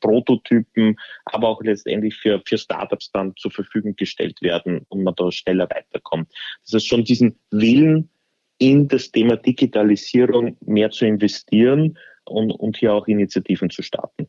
Prototypen, 0.00 0.96
aber 1.24 1.48
auch 1.48 1.62
letztendlich 1.62 2.14
für, 2.16 2.40
für 2.44 2.58
Startups 2.58 3.10
dann 3.12 3.34
zur 3.36 3.50
Verfügung 3.50 3.96
gestellt 3.96 4.40
werden 4.42 4.84
und 4.88 5.02
man 5.02 5.14
da 5.16 5.30
schneller 5.32 5.68
weiterkommt. 5.70 6.30
Das 6.64 6.74
heißt 6.74 6.88
schon 6.88 7.04
diesen 7.04 7.38
Willen, 7.50 8.10
in 8.58 8.88
das 8.88 9.10
Thema 9.10 9.36
Digitalisierung 9.36 10.56
mehr 10.60 10.90
zu 10.90 11.06
investieren 11.06 11.96
und, 12.24 12.50
und 12.50 12.76
hier 12.76 12.92
auch 12.92 13.06
Initiativen 13.06 13.70
zu 13.70 13.82
starten. 13.82 14.28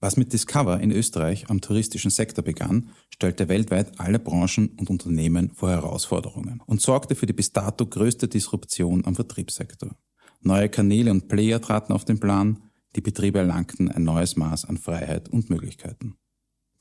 Was 0.00 0.16
mit 0.16 0.32
Discover 0.32 0.80
in 0.80 0.92
Österreich 0.92 1.50
am 1.50 1.60
touristischen 1.60 2.10
Sektor 2.10 2.42
begann, 2.42 2.90
stellte 3.10 3.48
weltweit 3.48 4.00
alle 4.00 4.18
Branchen 4.18 4.70
und 4.78 4.88
Unternehmen 4.88 5.50
vor 5.50 5.68
Herausforderungen 5.68 6.62
und 6.64 6.80
sorgte 6.80 7.14
für 7.14 7.26
die 7.26 7.34
bis 7.34 7.52
dato 7.52 7.84
größte 7.84 8.26
Disruption 8.26 9.04
am 9.04 9.14
Vertriebssektor. 9.14 9.94
Neue 10.40 10.70
Kanäle 10.70 11.10
und 11.10 11.28
Player 11.28 11.60
traten 11.60 11.92
auf 11.92 12.06
den 12.06 12.18
Plan, 12.18 12.62
die 12.96 13.02
Betriebe 13.02 13.40
erlangten 13.40 13.90
ein 13.90 14.02
neues 14.02 14.36
Maß 14.36 14.64
an 14.64 14.78
Freiheit 14.78 15.28
und 15.28 15.50
Möglichkeiten. 15.50 16.16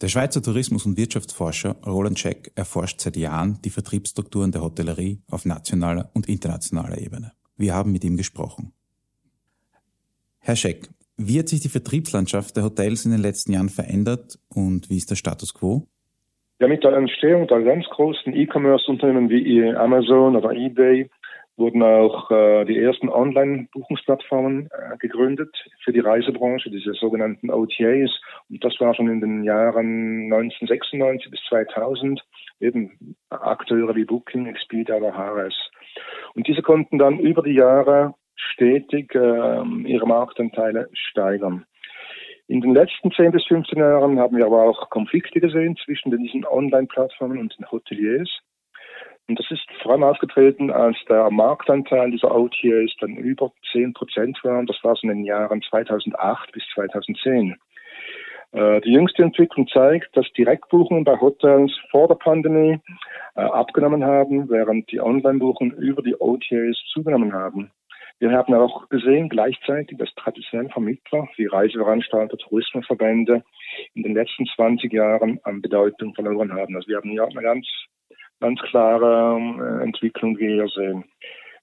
Der 0.01 0.07
Schweizer 0.07 0.41
Tourismus- 0.41 0.85
und 0.85 0.95
Wirtschaftsforscher 0.95 1.75
Roland 1.85 2.17
Scheck 2.17 2.53
erforscht 2.55 3.01
seit 3.01 3.17
Jahren 3.17 3.59
die 3.65 3.69
Vertriebsstrukturen 3.69 4.53
der 4.53 4.61
Hotellerie 4.61 5.21
auf 5.27 5.43
nationaler 5.43 6.09
und 6.13 6.29
internationaler 6.29 6.99
Ebene. 6.99 7.33
Wir 7.57 7.75
haben 7.75 7.91
mit 7.91 8.05
ihm 8.05 8.15
gesprochen. 8.15 8.71
Herr 10.37 10.55
Scheck, 10.55 10.89
wie 11.19 11.39
hat 11.39 11.49
sich 11.49 11.59
die 11.59 11.69
Vertriebslandschaft 11.69 12.55
der 12.55 12.63
Hotels 12.63 13.05
in 13.05 13.11
den 13.11 13.21
letzten 13.21 13.53
Jahren 13.53 13.69
verändert 13.69 14.39
und 14.53 14.89
wie 14.89 14.97
ist 14.97 15.11
der 15.11 15.15
Status 15.15 15.53
quo? 15.53 15.83
Ja, 16.59 16.67
mit 16.67 16.83
der 16.83 16.93
Entstehung 16.93 17.47
der 17.47 17.61
ganz 17.61 17.85
großen 17.85 18.35
E-Commerce-Unternehmen 18.35 19.29
wie 19.29 19.63
Amazon 19.75 20.35
oder 20.35 20.51
eBay 20.51 21.09
wurden 21.59 21.83
auch 21.83 22.31
äh, 22.31 22.65
die 22.65 22.79
ersten 22.79 23.09
Online-Buchungsplattformen 23.09 24.69
äh, 24.71 24.97
gegründet 24.97 25.53
für 25.83 25.91
die 25.91 25.99
Reisebranche, 25.99 26.69
diese 26.69 26.93
sogenannten 26.93 27.51
OTAs. 27.51 28.11
Und 28.49 28.63
das 28.63 28.79
war 28.79 28.95
schon 28.95 29.09
in 29.09 29.19
den 29.19 29.43
Jahren 29.43 30.31
1996 30.31 31.29
bis 31.29 31.41
2000 31.49 32.23
eben 32.61 33.15
Akteure 33.29 33.95
wie 33.95 34.05
Booking, 34.05 34.47
Expedia 34.47 34.95
oder 34.95 35.13
HRS. 35.13 35.55
Und 36.33 36.47
diese 36.47 36.61
konnten 36.61 36.97
dann 36.97 37.19
über 37.19 37.43
die 37.43 37.55
Jahre 37.55 38.15
stetig 38.53 39.13
äh, 39.15 39.63
ihre 39.85 40.07
Marktanteile 40.07 40.89
steigern. 40.93 41.65
In 42.47 42.61
den 42.61 42.73
letzten 42.73 43.11
10 43.11 43.31
bis 43.31 43.45
15 43.45 43.77
Jahren 43.77 44.19
haben 44.19 44.35
wir 44.35 44.45
aber 44.45 44.63
auch 44.63 44.89
Konflikte 44.89 45.39
gesehen 45.39 45.77
zwischen 45.85 46.09
diesen 46.09 46.45
Online-Plattformen 46.45 47.37
und 47.37 47.55
den 47.59 47.69
Hoteliers. 47.71 48.29
Und 49.27 49.37
das 49.37 49.45
ist 49.51 49.67
vor 49.83 49.91
allem 49.91 50.03
aufgetreten, 50.03 50.71
als 50.71 50.97
der 51.07 51.29
Marktanteil 51.29 52.09
dieser 52.09 52.35
OTAs 52.35 52.91
dann 52.99 53.15
über 53.17 53.51
10 53.71 53.93
Prozent 53.93 54.39
war. 54.43 54.65
Das 54.65 54.77
war 54.83 54.95
so 54.95 55.03
in 55.03 55.09
den 55.09 55.25
Jahren 55.25 55.61
2008 55.61 56.51
bis 56.51 56.63
2010. 56.73 57.55
Äh, 58.51 58.81
die 58.81 58.93
jüngste 58.93 59.21
Entwicklung 59.21 59.67
zeigt, 59.67 60.17
dass 60.17 60.25
Direktbuchungen 60.33 61.03
bei 61.03 61.19
Hotels 61.19 61.71
vor 61.91 62.07
der 62.07 62.15
Pandemie 62.15 62.79
äh, 63.35 63.41
abgenommen 63.41 64.03
haben, 64.03 64.49
während 64.49 64.91
die 64.91 64.99
Online-Buchungen 64.99 65.77
über 65.77 66.01
die 66.01 66.19
OTAs 66.19 66.77
zugenommen 66.91 67.33
haben. 67.33 67.69
Wir 68.19 68.31
haben 68.31 68.53
auch 68.53 68.89
gesehen 68.89 69.29
gleichzeitig, 69.29 69.97
dass 69.97 70.13
traditionelle 70.15 70.69
Vermittler 70.69 71.29
wie 71.37 71.45
Reiseveranstalter, 71.45 72.37
Tourismusverbände 72.37 73.43
in 73.93 74.03
den 74.03 74.13
letzten 74.13 74.45
20 74.45 74.91
Jahren 74.91 75.39
an 75.43 75.61
Bedeutung 75.61 76.13
verloren 76.13 76.53
haben. 76.53 76.75
Also 76.75 76.89
wir 76.89 76.97
haben 76.97 77.11
ja 77.11 77.23
eine 77.23 77.41
ganz, 77.41 77.65
ganz 78.41 78.59
klare 78.61 79.39
äh, 79.79 79.83
Entwicklung, 79.83 80.37
wie 80.37 80.49
wir 80.49 80.67
sehen. 80.67 81.05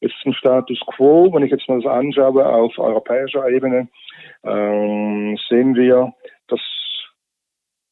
Jetzt 0.00 0.14
zum 0.22 0.32
Status 0.32 0.80
quo, 0.94 1.30
wenn 1.32 1.42
ich 1.42 1.50
jetzt 1.50 1.68
mal 1.68 1.80
das 1.80 1.92
anschaue 1.92 2.46
auf 2.46 2.78
europäischer 2.78 3.48
Ebene, 3.48 3.88
ähm, 4.42 5.38
sehen 5.48 5.74
wir, 5.74 6.14
dass 6.48 6.60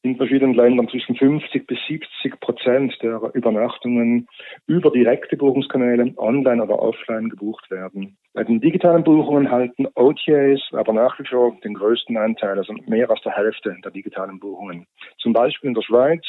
in 0.05 0.17
verschiedenen 0.17 0.53
Ländern 0.53 0.87
zwischen 0.87 1.15
50 1.15 1.65
bis 1.65 1.79
70 1.87 2.39
Prozent 2.39 2.95
der 3.01 3.19
Übernachtungen 3.33 4.27
über 4.67 4.91
direkte 4.91 5.35
Buchungskanäle 5.35 6.13
online 6.17 6.63
oder 6.63 6.79
offline 6.79 7.29
gebucht 7.29 7.69
werden. 7.71 8.15
Bei 8.33 8.43
den 8.43 8.61
digitalen 8.61 9.03
Buchungen 9.03 9.49
halten 9.49 9.87
OTAs 9.95 10.61
aber 10.73 10.93
nach 10.93 11.19
wie 11.19 11.25
vor 11.25 11.57
den 11.63 11.73
größten 11.73 12.15
Anteil, 12.17 12.57
also 12.57 12.73
mehr 12.85 13.09
als 13.09 13.21
der 13.21 13.35
Hälfte 13.35 13.75
der 13.83 13.91
digitalen 13.91 14.39
Buchungen. 14.39 14.85
Zum 15.17 15.33
Beispiel 15.33 15.69
in 15.69 15.73
der 15.73 15.81
Schweiz 15.81 16.23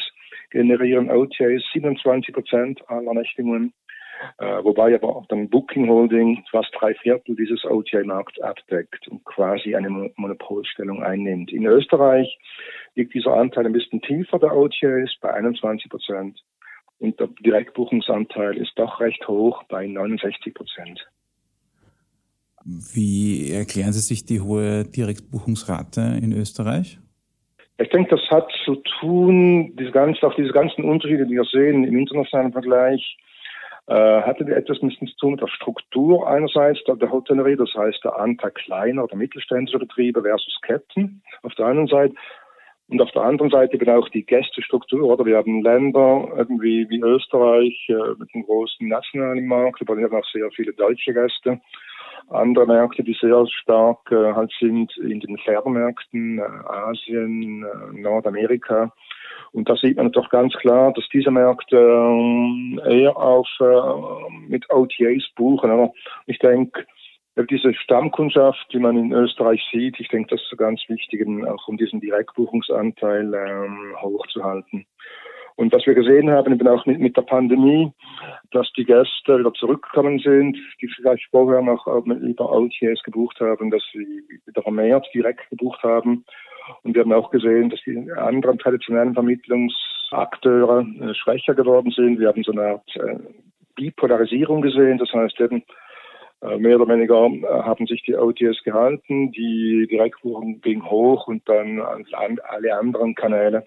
generieren 0.50 1.10
OTAs 1.10 1.62
27 1.72 2.34
Prozent 2.34 2.80
aller 2.88 3.12
Nächtigungen, 3.12 3.72
Äh, 4.38 4.64
wobei 4.64 4.94
aber 4.94 5.14
auch 5.16 5.26
dann 5.26 5.48
Booking 5.48 5.88
Holding 5.88 6.44
fast 6.50 6.70
drei 6.78 6.94
Viertel 6.94 7.36
dieses 7.36 7.64
OTA-Markts 7.64 8.40
abdeckt 8.40 9.08
und 9.08 9.24
quasi 9.24 9.74
eine 9.74 9.90
Monopolstellung 9.90 11.02
einnimmt. 11.02 11.52
In 11.52 11.66
Österreich 11.66 12.38
liegt 12.94 13.14
dieser 13.14 13.34
Anteil 13.34 13.66
ein 13.66 13.72
bisschen 13.72 14.00
tiefer 14.02 14.38
der 14.38 14.56
OTAs 14.56 15.14
bei 15.20 15.32
21 15.32 15.90
Prozent 15.90 16.42
und 16.98 17.18
der 17.20 17.28
Direktbuchungsanteil 17.44 18.56
ist 18.56 18.72
doch 18.76 19.00
recht 19.00 19.26
hoch 19.28 19.62
bei 19.68 19.86
69 19.86 20.54
Prozent. 20.54 21.06
Wie 22.64 23.52
erklären 23.52 23.92
Sie 23.92 24.00
sich 24.00 24.24
die 24.24 24.40
hohe 24.40 24.84
Direktbuchungsrate 24.84 26.18
in 26.20 26.32
Österreich? 26.32 26.98
Ich 27.78 27.88
denke, 27.90 28.16
das 28.16 28.28
hat 28.30 28.50
zu 28.64 28.76
tun, 29.00 29.76
diese 29.76 29.92
ganzen, 29.92 30.24
auch 30.24 30.34
diese 30.34 30.52
ganzen 30.52 30.82
Unterschiede, 30.82 31.26
die 31.26 31.34
wir 31.34 31.44
sehen 31.44 31.84
im 31.84 31.96
internationalen 31.96 32.52
Vergleich, 32.52 33.18
hatte 33.94 34.44
etwas 34.54 34.78
zu 34.78 34.88
tun 35.20 35.32
mit 35.32 35.40
der 35.40 35.48
Struktur 35.48 36.28
einerseits 36.28 36.82
der, 36.84 36.96
der 36.96 37.10
Hotellerie, 37.10 37.56
das 37.56 37.72
heißt 37.74 38.02
der 38.04 38.18
Anteil 38.18 38.50
kleiner 38.50 39.04
oder 39.04 39.16
mittelständischer 39.16 39.78
Betriebe 39.78 40.22
versus 40.22 40.58
Ketten 40.62 41.22
auf 41.42 41.54
der 41.54 41.66
einen 41.66 41.86
Seite 41.86 42.14
und 42.88 43.00
auf 43.00 43.10
der 43.12 43.22
anderen 43.22 43.50
Seite 43.50 43.74
eben 43.74 43.88
auch 43.90 44.08
die 44.10 44.24
Gästestruktur, 44.24 45.02
oder? 45.02 45.24
Wir 45.24 45.38
haben 45.38 45.62
Länder 45.62 46.28
irgendwie 46.36 46.88
wie 46.88 47.00
Österreich 47.00 47.86
äh, 47.88 48.14
mit 48.18 48.28
einem 48.32 48.44
großen 48.44 48.86
nationalen 48.86 49.46
Markt, 49.46 49.80
aber 49.80 49.96
wir 49.96 50.04
haben 50.04 50.16
auch 50.16 50.30
sehr 50.32 50.48
viele 50.52 50.72
deutsche 50.72 51.12
Gäste. 51.12 51.60
Andere 52.28 52.66
Märkte, 52.66 53.04
die 53.04 53.16
sehr 53.20 53.46
stark 53.46 54.10
äh, 54.10 54.34
halt 54.34 54.52
sind 54.58 54.96
in 54.98 55.20
den 55.20 55.38
Fernmärkten, 55.38 56.38
äh, 56.38 56.42
Asien, 56.42 57.64
äh, 57.64 58.00
Nordamerika. 58.00 58.92
Und 59.52 59.68
da 59.68 59.76
sieht 59.76 59.96
man 59.96 60.10
doch 60.10 60.28
ganz 60.30 60.52
klar, 60.54 60.92
dass 60.92 61.08
diese 61.12 61.30
Märkte 61.30 61.76
äh, 61.76 63.02
eher 63.02 63.16
auf 63.16 63.48
äh, 63.60 64.30
mit 64.48 64.68
OTAs 64.70 65.24
buchen. 65.36 65.70
Aber 65.70 65.92
ich 66.26 66.38
denke, 66.40 66.84
diese 67.50 67.74
Stammkundschaft, 67.74 68.66
die 68.72 68.78
man 68.78 68.96
in 68.96 69.12
Österreich 69.12 69.62
sieht, 69.70 70.00
ich 70.00 70.08
denke, 70.08 70.34
das 70.34 70.42
ist 70.42 70.58
ganz 70.58 70.82
wichtig, 70.88 71.26
auch 71.46 71.68
um 71.68 71.76
diesen 71.76 72.00
Direktbuchungsanteil 72.00 73.34
ähm, 73.34 73.94
hochzuhalten. 74.00 74.86
Und 75.56 75.72
was 75.72 75.86
wir 75.86 75.94
gesehen 75.94 76.30
haben, 76.30 76.52
eben 76.52 76.68
auch 76.68 76.84
mit, 76.84 77.00
mit 77.00 77.16
der 77.16 77.22
Pandemie, 77.22 77.90
dass 78.52 78.70
die 78.76 78.84
Gäste 78.84 79.38
wieder 79.38 79.52
zurückgekommen 79.54 80.18
sind, 80.18 80.58
die 80.80 80.88
vielleicht 80.88 81.24
vorher 81.30 81.62
noch 81.62 81.86
über 81.86 82.52
OTAs 82.52 83.02
gebucht 83.02 83.40
haben, 83.40 83.70
dass 83.70 83.82
sie 83.92 84.06
wieder 84.44 84.62
vermehrt 84.62 85.06
direkt 85.14 85.48
gebucht 85.48 85.82
haben. 85.82 86.24
Und 86.82 86.94
wir 86.94 87.02
haben 87.02 87.12
auch 87.12 87.30
gesehen, 87.30 87.70
dass 87.70 87.80
die 87.86 88.10
anderen 88.16 88.58
traditionellen 88.58 89.14
Vermittlungsakteure 89.14 90.86
äh, 91.00 91.14
schwächer 91.14 91.54
geworden 91.54 91.90
sind. 91.90 92.18
Wir 92.18 92.28
haben 92.28 92.42
so 92.42 92.52
eine 92.52 92.62
Art 92.62 92.96
äh, 92.96 93.18
Bipolarisierung 93.76 94.62
gesehen. 94.62 94.98
Das 94.98 95.12
heißt 95.12 95.40
eben, 95.40 95.58
äh, 95.58 95.64
mehr 96.58 96.80
oder 96.80 96.92
weniger 96.92 97.26
äh, 97.26 97.62
haben 97.62 97.86
sich 97.86 98.02
die 98.02 98.14
OTS 98.14 98.62
gehalten, 98.64 99.32
die 99.32 99.86
Direktbuchung 99.90 100.60
ging 100.60 100.84
hoch 100.84 101.26
und 101.26 101.48
dann 101.48 101.80
alle 101.80 102.78
anderen 102.78 103.14
Kanäle 103.14 103.66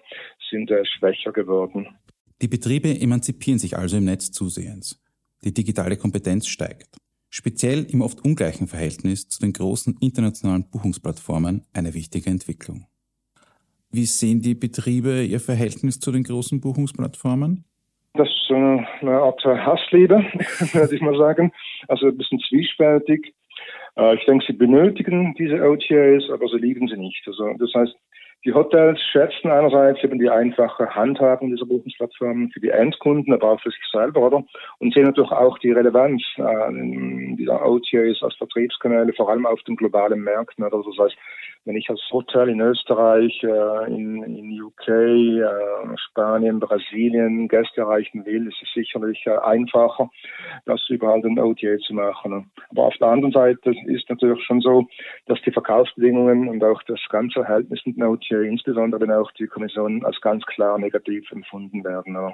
sind 0.50 0.70
äh, 0.70 0.84
schwächer 0.84 1.32
geworden. 1.32 1.88
Die 2.42 2.48
Betriebe 2.48 2.88
emanzipieren 2.88 3.58
sich 3.58 3.76
also 3.76 3.98
im 3.98 4.04
Netz 4.04 4.30
zusehends. 4.30 5.02
Die 5.44 5.52
digitale 5.52 5.96
Kompetenz 5.96 6.46
steigt. 6.46 6.96
Speziell 7.28 7.84
im 7.84 8.02
oft 8.02 8.24
ungleichen 8.24 8.66
Verhältnis 8.66 9.28
zu 9.28 9.40
den 9.40 9.52
großen 9.52 9.96
internationalen 10.00 10.68
Buchungsplattformen 10.68 11.64
eine 11.72 11.94
wichtige 11.94 12.28
Entwicklung. 12.28 12.86
Wie 13.92 14.06
sehen 14.06 14.40
die 14.40 14.54
Betriebe 14.54 15.24
ihr 15.24 15.40
Verhältnis 15.40 16.00
zu 16.00 16.12
den 16.12 16.24
großen 16.24 16.60
Buchungsplattformen? 16.60 17.64
Das 18.14 18.28
ist 18.28 18.50
eine 18.50 18.86
Art 19.20 19.44
Hassliebe, 19.44 20.16
würde 20.72 20.94
ich 20.94 21.00
mal 21.00 21.16
sagen. 21.16 21.52
Also 21.88 22.06
ein 22.06 22.16
bisschen 22.16 22.40
zwiespältig. 22.40 23.34
Äh, 23.96 24.16
ich 24.16 24.24
denke, 24.24 24.44
sie 24.46 24.52
benötigen 24.52 25.34
diese 25.38 25.62
OTAs, 25.62 26.28
aber 26.30 26.48
sie 26.48 26.58
lieben 26.58 26.88
sie 26.88 26.96
nicht. 26.96 27.22
Also 27.26 27.54
das 27.58 27.72
heißt, 27.74 27.94
die 28.46 28.54
Hotels 28.54 28.98
schätzen 29.12 29.50
einerseits 29.50 30.02
eben 30.02 30.18
die 30.18 30.30
einfache 30.30 30.88
Handhabung 30.94 31.50
dieser 31.50 31.66
Buchungsplattformen 31.66 32.50
für 32.50 32.60
die 32.60 32.70
Endkunden, 32.70 33.34
aber 33.34 33.52
auch 33.52 33.60
für 33.60 33.70
sich 33.70 33.84
selber, 33.92 34.22
oder? 34.22 34.42
Und 34.78 34.94
sehen 34.94 35.04
natürlich 35.04 35.30
auch 35.30 35.58
die 35.58 35.72
Relevanz 35.72 36.22
äh, 36.38 37.36
dieser 37.36 37.64
OTAs 37.66 38.22
als 38.22 38.34
Vertriebskanäle, 38.36 39.12
vor 39.12 39.28
allem 39.28 39.44
auf 39.44 39.62
den 39.64 39.76
globalen 39.76 40.22
Märkten. 40.22 40.64
Oder? 40.64 40.82
Das 40.82 41.04
heißt, 41.04 41.16
wenn 41.64 41.76
ich 41.76 41.90
als 41.90 42.00
Hotel 42.10 42.48
in 42.48 42.60
Österreich, 42.60 43.42
äh, 43.42 43.86
in, 43.86 44.22
in 44.22 44.62
UK, 44.62 44.88
äh, 44.88 45.96
Spanien, 45.96 46.60
Brasilien 46.60 47.48
Gäste 47.48 47.82
erreichen 47.82 48.24
will, 48.24 48.48
ist 48.48 48.62
es 48.62 48.72
sicherlich 48.72 49.22
äh, 49.26 49.36
einfacher, 49.38 50.10
das 50.64 50.84
überall 50.88 51.20
den 51.20 51.38
OTA 51.38 51.76
zu 51.78 51.94
machen. 51.94 52.50
Aber 52.70 52.84
auf 52.84 52.96
der 52.98 53.08
anderen 53.08 53.32
Seite 53.32 53.72
ist 53.86 54.08
natürlich 54.08 54.42
schon 54.44 54.60
so, 54.60 54.86
dass 55.26 55.40
die 55.42 55.52
Verkaufsbedingungen 55.52 56.48
und 56.48 56.64
auch 56.64 56.82
das 56.84 57.00
ganze 57.10 57.44
Verhältnis 57.44 57.80
mit 57.84 57.96
den 57.96 58.04
OTA 58.04 58.40
insbesondere 58.40 59.00
wenn 59.00 59.12
auch 59.12 59.30
die 59.32 59.46
Kommission 59.46 60.04
als 60.04 60.20
ganz 60.20 60.44
klar 60.46 60.78
negativ 60.78 61.30
empfunden 61.30 61.84
werden. 61.84 62.16
Äh, 62.16 62.32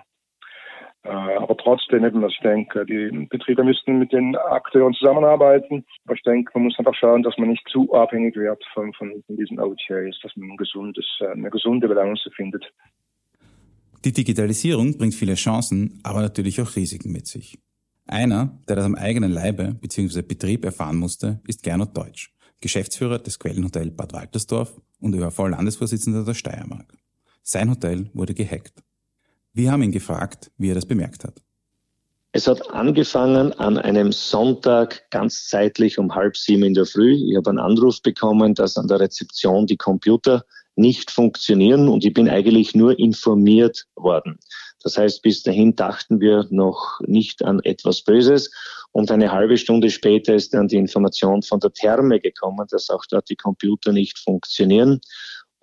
aber 1.02 1.56
trotzdem 1.56 2.04
eben, 2.04 2.24
ich 2.26 2.38
denke, 2.40 2.84
die 2.84 3.26
Betriebe 3.30 3.62
müssten 3.62 3.98
mit 3.98 4.12
den 4.12 4.34
Akteuren 4.36 4.92
zusammenarbeiten. 4.94 5.84
Aber 6.04 6.14
ich 6.14 6.22
denke, 6.22 6.50
man 6.54 6.64
muss 6.64 6.78
einfach 6.78 6.94
schauen, 6.94 7.22
dass 7.22 7.36
man 7.38 7.50
nicht 7.50 7.66
zu 7.68 7.92
abhängig 7.92 8.34
wird 8.36 8.62
von, 8.74 8.92
von 8.94 9.12
diesen 9.28 9.60
OTAs, 9.60 10.18
dass 10.22 10.34
man 10.36 10.50
ein 10.50 10.56
gesundes, 10.56 11.06
äh, 11.20 11.28
eine 11.28 11.50
gesunde 11.50 11.86
Balance 11.88 12.28
findet. 12.34 12.64
Die 14.04 14.12
Digitalisierung 14.12 14.98
bringt 14.98 15.14
viele 15.14 15.34
Chancen, 15.34 16.00
aber 16.02 16.20
natürlich 16.22 16.60
auch 16.60 16.76
Risiken 16.76 17.12
mit 17.12 17.26
sich. 17.26 17.58
Einer, 18.06 18.58
der 18.68 18.76
das 18.76 18.84
am 18.84 18.94
eigenen 18.94 19.32
Leibe 19.32 19.74
bzw. 19.80 20.22
Betrieb 20.22 20.64
erfahren 20.64 20.96
musste, 20.96 21.40
ist 21.46 21.62
Gernot 21.62 21.96
Deutsch. 21.96 22.32
Geschäftsführer 22.60 23.18
des 23.18 23.38
Quellenhotel 23.38 23.90
Bad 23.90 24.12
Waltersdorf 24.12 24.80
und 25.00 25.14
ÖHV-Landesvorsitzender 25.14 26.24
der 26.24 26.34
Steiermark. 26.34 26.96
Sein 27.42 27.70
Hotel 27.70 28.10
wurde 28.14 28.34
gehackt. 28.34 28.82
Wir 29.56 29.72
haben 29.72 29.82
ihn 29.82 29.90
gefragt, 29.90 30.50
wie 30.58 30.68
er 30.68 30.74
das 30.74 30.84
bemerkt 30.84 31.24
hat. 31.24 31.40
Es 32.32 32.46
hat 32.46 32.70
angefangen 32.72 33.54
an 33.54 33.78
einem 33.78 34.12
Sonntag 34.12 35.10
ganz 35.10 35.48
zeitlich 35.48 35.98
um 35.98 36.14
halb 36.14 36.36
sieben 36.36 36.62
in 36.64 36.74
der 36.74 36.84
Früh. 36.84 37.14
Ich 37.14 37.34
habe 37.38 37.48
einen 37.48 37.58
Anruf 37.58 38.02
bekommen, 38.02 38.52
dass 38.52 38.76
an 38.76 38.86
der 38.86 39.00
Rezeption 39.00 39.66
die 39.66 39.78
Computer 39.78 40.44
nicht 40.74 41.10
funktionieren 41.10 41.88
und 41.88 42.04
ich 42.04 42.12
bin 42.12 42.28
eigentlich 42.28 42.74
nur 42.74 42.98
informiert 42.98 43.86
worden. 43.96 44.38
Das 44.82 44.98
heißt, 44.98 45.22
bis 45.22 45.42
dahin 45.42 45.74
dachten 45.74 46.20
wir 46.20 46.46
noch 46.50 47.00
nicht 47.06 47.42
an 47.42 47.60
etwas 47.60 48.02
Böses. 48.02 48.50
Und 48.92 49.10
eine 49.10 49.32
halbe 49.32 49.56
Stunde 49.56 49.88
später 49.88 50.34
ist 50.34 50.52
dann 50.52 50.68
die 50.68 50.76
Information 50.76 51.40
von 51.42 51.60
der 51.60 51.72
Therme 51.72 52.20
gekommen, 52.20 52.66
dass 52.70 52.90
auch 52.90 53.04
dort 53.08 53.30
die 53.30 53.36
Computer 53.36 53.92
nicht 53.92 54.18
funktionieren. 54.18 55.00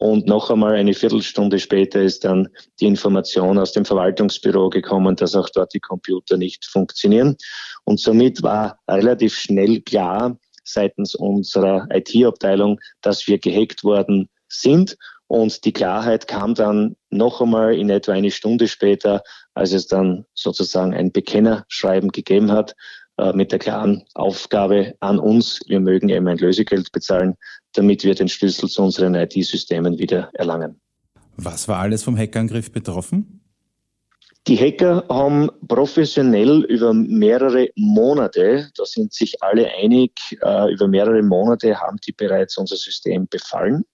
Und 0.04 0.28
noch 0.28 0.52
einmal 0.52 0.76
eine 0.76 0.94
Viertelstunde 0.94 1.60
später 1.60 2.02
ist 2.02 2.26
dann 2.26 2.50
die 2.82 2.88
Information 2.88 3.58
aus 3.58 3.72
dem 3.72 3.86
Verwaltungsbüro 3.86 4.70
gekommen, 4.70 5.16
dass 5.16 5.34
auch 5.34 5.48
dort 5.48 5.74
die 5.74 5.80
Computer 5.80 6.36
nicht 6.36 6.66
funktionieren. 6.66 7.38
Und 7.86 8.02
somit 8.02 8.44
war 8.44 8.80
relativ 8.86 9.34
schnell 9.34 9.80
klar 9.80 10.38
seitens 10.66 11.16
unserer 11.16 11.88
IT-Abteilung, 11.90 12.82
dass 13.00 13.28
wir 13.28 13.40
gehackt 13.40 13.86
worden 13.86 14.28
sind. 14.50 14.98
Und 15.28 15.64
die 15.64 15.72
Klarheit 15.72 16.28
kam 16.28 16.54
dann 16.54 16.98
noch 17.10 17.40
einmal 17.40 17.74
in 17.74 17.90
etwa 17.90 18.12
eine 18.12 18.32
Stunde 18.32 18.68
später, 18.68 19.24
als 19.54 19.72
es 19.72 19.88
dann 19.88 20.26
sozusagen 20.34 20.94
ein 20.94 21.14
Bekennerschreiben 21.14 22.12
gegeben 22.12 22.52
hat, 22.52 22.76
mit 23.34 23.52
der 23.52 23.60
klaren 23.60 24.04
Aufgabe 24.16 24.96
an 25.00 25.20
uns, 25.20 25.62
wir 25.68 25.80
mögen 25.80 26.10
eben 26.10 26.28
ein 26.28 26.38
Lösegeld 26.38 26.92
bezahlen, 26.92 27.36
damit 27.74 28.04
wir 28.04 28.16
den 28.16 28.28
Schlüssel 28.28 28.70
zu 28.70 28.82
unseren 28.82 29.16
IT-Systemen 29.16 30.00
wieder 30.00 30.30
erlangen. 30.34 30.82
Was 31.38 31.68
war 31.68 31.80
alles 31.80 32.04
vom 32.04 32.18
Hackerangriff 32.18 32.72
betroffen? 32.72 33.42
Die 34.48 34.58
Hacker 34.58 35.06
haben 35.08 35.50
professionell 35.70 36.66
über 36.66 36.94
mehrere 36.94 37.70
Monate, 37.78 38.70
da 38.76 38.84
sind 38.84 39.14
sich 39.14 39.42
alle 39.42 39.72
einig, 39.74 40.12
äh, 40.42 40.74
über 40.74 40.90
mehrere 40.90 41.24
Monate 41.24 41.80
haben 41.80 41.96
die 42.06 42.12
bereits 42.12 42.58
unser 42.58 42.76
System 42.76 43.26
befallen. 43.30 43.86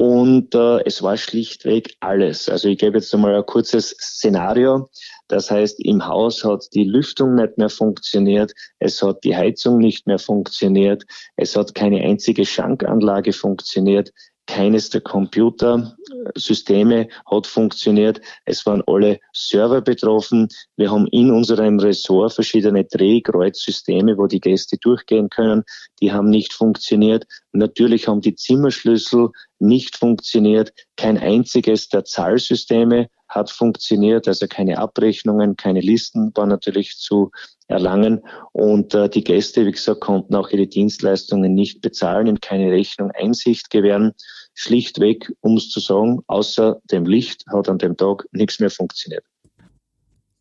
Und 0.00 0.54
äh, 0.54 0.84
es 0.84 1.02
war 1.02 1.16
schlichtweg 1.16 1.96
alles. 1.98 2.48
Also 2.48 2.68
ich 2.68 2.78
gebe 2.78 2.98
jetzt 2.98 3.12
einmal 3.12 3.34
ein 3.34 3.44
kurzes 3.44 3.96
Szenario. 4.00 4.88
Das 5.26 5.50
heißt, 5.50 5.84
im 5.84 6.06
Haus 6.06 6.44
hat 6.44 6.68
die 6.72 6.84
Lüftung 6.84 7.34
nicht 7.34 7.58
mehr 7.58 7.68
funktioniert, 7.68 8.52
es 8.78 9.02
hat 9.02 9.24
die 9.24 9.36
Heizung 9.36 9.78
nicht 9.78 10.06
mehr 10.06 10.20
funktioniert, 10.20 11.04
es 11.36 11.56
hat 11.56 11.74
keine 11.74 12.00
einzige 12.00 12.46
Schankanlage 12.46 13.32
funktioniert, 13.32 14.12
keines 14.48 14.90
der 14.90 15.02
Computersysteme 15.02 17.08
hat 17.26 17.46
funktioniert. 17.46 18.20
Es 18.46 18.66
waren 18.66 18.82
alle 18.86 19.20
Server 19.32 19.82
betroffen. 19.82 20.48
Wir 20.76 20.90
haben 20.90 21.06
in 21.08 21.30
unserem 21.30 21.78
Ressort 21.78 22.32
verschiedene 22.32 22.84
Drehkreuzsysteme, 22.84 24.16
wo 24.16 24.26
die 24.26 24.40
Gäste 24.40 24.78
durchgehen 24.78 25.28
können. 25.28 25.64
Die 26.00 26.12
haben 26.12 26.30
nicht 26.30 26.54
funktioniert. 26.54 27.26
Natürlich 27.52 28.08
haben 28.08 28.22
die 28.22 28.34
Zimmerschlüssel 28.34 29.28
nicht 29.58 29.96
funktioniert. 29.96 30.72
Kein 30.96 31.18
einziges 31.18 31.88
der 31.88 32.04
Zahlsysteme 32.04 33.08
hat 33.28 33.50
funktioniert, 33.50 34.26
also 34.26 34.46
keine 34.46 34.78
Abrechnungen, 34.78 35.56
keine 35.56 35.80
Listen 35.80 36.32
war 36.34 36.46
natürlich 36.46 36.96
zu 36.96 37.30
erlangen 37.66 38.22
und 38.52 38.94
äh, 38.94 39.10
die 39.10 39.22
Gäste, 39.22 39.66
wie 39.66 39.72
gesagt, 39.72 40.00
konnten 40.00 40.34
auch 40.34 40.48
ihre 40.48 40.66
Dienstleistungen 40.66 41.54
nicht 41.54 41.82
bezahlen, 41.82 42.26
in 42.26 42.40
keine 42.40 42.72
Rechnung 42.72 43.10
Einsicht 43.10 43.68
gewähren. 43.68 44.14
Schlichtweg, 44.60 45.32
um 45.40 45.56
es 45.56 45.70
zu 45.70 45.78
sagen, 45.78 46.20
außer 46.26 46.80
dem 46.90 47.06
Licht 47.06 47.44
hat 47.46 47.68
an 47.68 47.78
dem 47.78 47.96
Tag 47.96 48.26
nichts 48.32 48.58
mehr 48.58 48.70
funktioniert. 48.70 49.22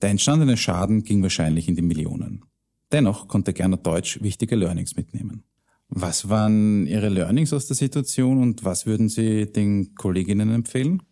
Der 0.01 0.10
entstandene 0.10 0.58
Schaden 0.58 1.03
ging 1.03 1.21
wahrscheinlich 1.21 1.67
in 1.67 1.75
die 1.75 1.84
Millionen. 1.84 2.43
Dennoch 2.91 3.27
konnte 3.27 3.53
Gernot 3.53 3.86
Deutsch 3.86 4.19
wichtige 4.23 4.56
Learnings 4.56 4.95
mitnehmen. 4.95 5.43
Was 5.89 6.30
waren 6.30 6.88
Ihre 6.88 7.10
Learnings 7.10 7.53
aus 7.53 7.67
der 7.67 7.75
Situation 7.75 8.41
und 8.41 8.65
was 8.65 8.88
würden 8.88 9.08
Sie 9.08 9.51
den 9.51 9.93
Kolleginnen 9.93 10.51
empfehlen? 10.51 11.03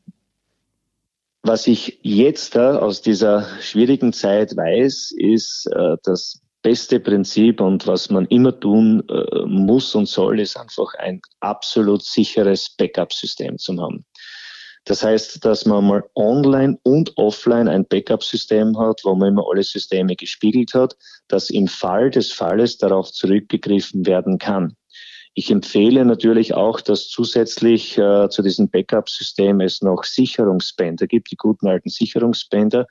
Was 1.43 1.67
ich 1.67 1.99
jetzt 2.01 2.57
aus 2.57 3.03
dieser 3.03 3.47
schwierigen 3.61 4.13
Zeit 4.13 4.57
weiß, 4.57 5.13
ist 5.15 5.67
äh, 5.67 5.97
das 6.01 6.41
beste 6.65 6.99
Prinzip 6.99 7.61
und 7.61 7.85
was 7.85 8.09
man 8.09 8.25
immer 8.25 8.59
tun 8.59 9.03
äh, 9.07 9.45
muss 9.45 9.93
und 9.93 10.07
soll, 10.07 10.39
ist 10.39 10.57
einfach 10.57 10.95
ein 10.95 11.21
absolut 11.39 12.01
sicheres 12.01 12.71
Backup-System 12.75 13.59
zu 13.59 13.79
haben. 13.79 14.03
Das 14.85 15.03
heißt, 15.03 15.45
dass 15.45 15.67
man 15.67 15.85
mal 15.85 16.03
online 16.15 16.79
und 16.81 17.15
offline 17.17 17.67
ein 17.67 17.85
Backup-System 17.87 18.79
hat, 18.79 19.01
wo 19.03 19.13
man 19.13 19.29
immer 19.29 19.45
alle 19.47 19.61
Systeme 19.61 20.15
gespiegelt 20.15 20.73
hat, 20.73 20.97
dass 21.27 21.51
im 21.51 21.67
Fall 21.67 22.09
des 22.09 22.33
Falles 22.33 22.79
darauf 22.79 23.11
zurückgegriffen 23.11 24.07
werden 24.07 24.39
kann. 24.39 24.75
Ich 25.35 25.51
empfehle 25.51 26.03
natürlich 26.03 26.55
auch, 26.55 26.81
dass 26.81 27.09
zusätzlich 27.09 27.95
äh, 27.99 28.27
zu 28.29 28.41
diesem 28.41 28.71
Backup-System 28.71 29.61
es 29.61 29.83
noch 29.83 30.03
Sicherungsbänder 30.03 31.05
gibt, 31.05 31.29
die 31.29 31.35
guten 31.35 31.67
alten 31.67 31.89
Sicherungsbänder, 31.89 32.87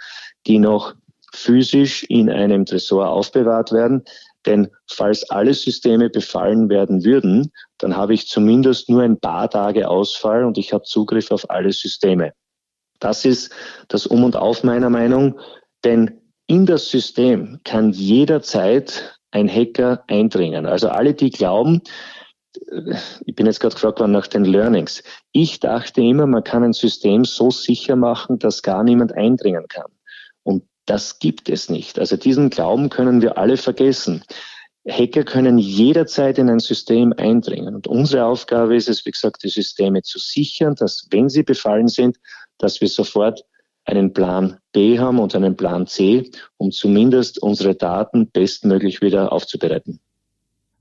die 0.46 0.60
noch 0.60 0.94
physisch 1.34 2.04
in 2.04 2.30
einem 2.30 2.64
Tresor 2.64 3.08
aufbewahrt 3.08 3.72
werden. 3.72 4.04
Denn 4.46 4.68
falls 4.90 5.28
alle 5.30 5.54
Systeme 5.54 6.10
befallen 6.10 6.68
werden 6.68 7.04
würden, 7.04 7.50
dann 7.78 7.96
habe 7.96 8.14
ich 8.14 8.28
zumindest 8.28 8.90
nur 8.90 9.02
ein 9.02 9.18
paar 9.18 9.48
Tage 9.48 9.88
Ausfall 9.88 10.44
und 10.44 10.58
ich 10.58 10.72
habe 10.72 10.84
Zugriff 10.84 11.30
auf 11.30 11.50
alle 11.50 11.72
Systeme. 11.72 12.32
Das 13.00 13.24
ist 13.24 13.52
das 13.88 14.06
Um 14.06 14.24
und 14.24 14.36
Auf 14.36 14.62
meiner 14.62 14.90
Meinung, 14.90 15.38
denn 15.82 16.20
in 16.46 16.66
das 16.66 16.90
System 16.90 17.60
kann 17.64 17.90
jederzeit 17.90 19.18
ein 19.30 19.48
Hacker 19.48 20.04
eindringen. 20.06 20.66
Also 20.66 20.88
alle, 20.88 21.14
die 21.14 21.30
glauben, 21.30 21.82
ich 23.26 23.34
bin 23.34 23.46
jetzt 23.46 23.60
gerade 23.60 23.74
gefragt 23.74 23.98
worden 23.98 24.12
nach 24.12 24.26
den 24.26 24.44
Learnings. 24.44 25.02
Ich 25.32 25.58
dachte 25.58 26.00
immer, 26.02 26.26
man 26.26 26.44
kann 26.44 26.62
ein 26.62 26.72
System 26.72 27.24
so 27.24 27.50
sicher 27.50 27.96
machen, 27.96 28.38
dass 28.38 28.62
gar 28.62 28.84
niemand 28.84 29.12
eindringen 29.12 29.66
kann. 29.68 29.90
Das 30.86 31.18
gibt 31.18 31.48
es 31.48 31.70
nicht. 31.70 31.98
Also 31.98 32.16
diesen 32.16 32.50
Glauben 32.50 32.90
können 32.90 33.22
wir 33.22 33.38
alle 33.38 33.56
vergessen. 33.56 34.22
Hacker 34.86 35.24
können 35.24 35.58
jederzeit 35.58 36.38
in 36.38 36.50
ein 36.50 36.58
System 36.58 37.14
eindringen. 37.16 37.74
Und 37.74 37.86
unsere 37.86 38.26
Aufgabe 38.26 38.76
ist 38.76 38.88
es, 38.88 39.06
wie 39.06 39.10
gesagt, 39.10 39.42
die 39.42 39.48
Systeme 39.48 40.02
zu 40.02 40.18
sichern, 40.18 40.74
dass 40.74 41.06
wenn 41.10 41.30
sie 41.30 41.42
befallen 41.42 41.88
sind, 41.88 42.18
dass 42.58 42.80
wir 42.80 42.88
sofort 42.88 43.44
einen 43.86 44.12
Plan 44.12 44.58
B 44.72 44.98
haben 44.98 45.18
und 45.18 45.34
einen 45.34 45.56
Plan 45.56 45.86
C, 45.86 46.30
um 46.56 46.70
zumindest 46.70 47.42
unsere 47.42 47.74
Daten 47.74 48.30
bestmöglich 48.30 49.00
wieder 49.00 49.32
aufzubereiten. 49.32 50.00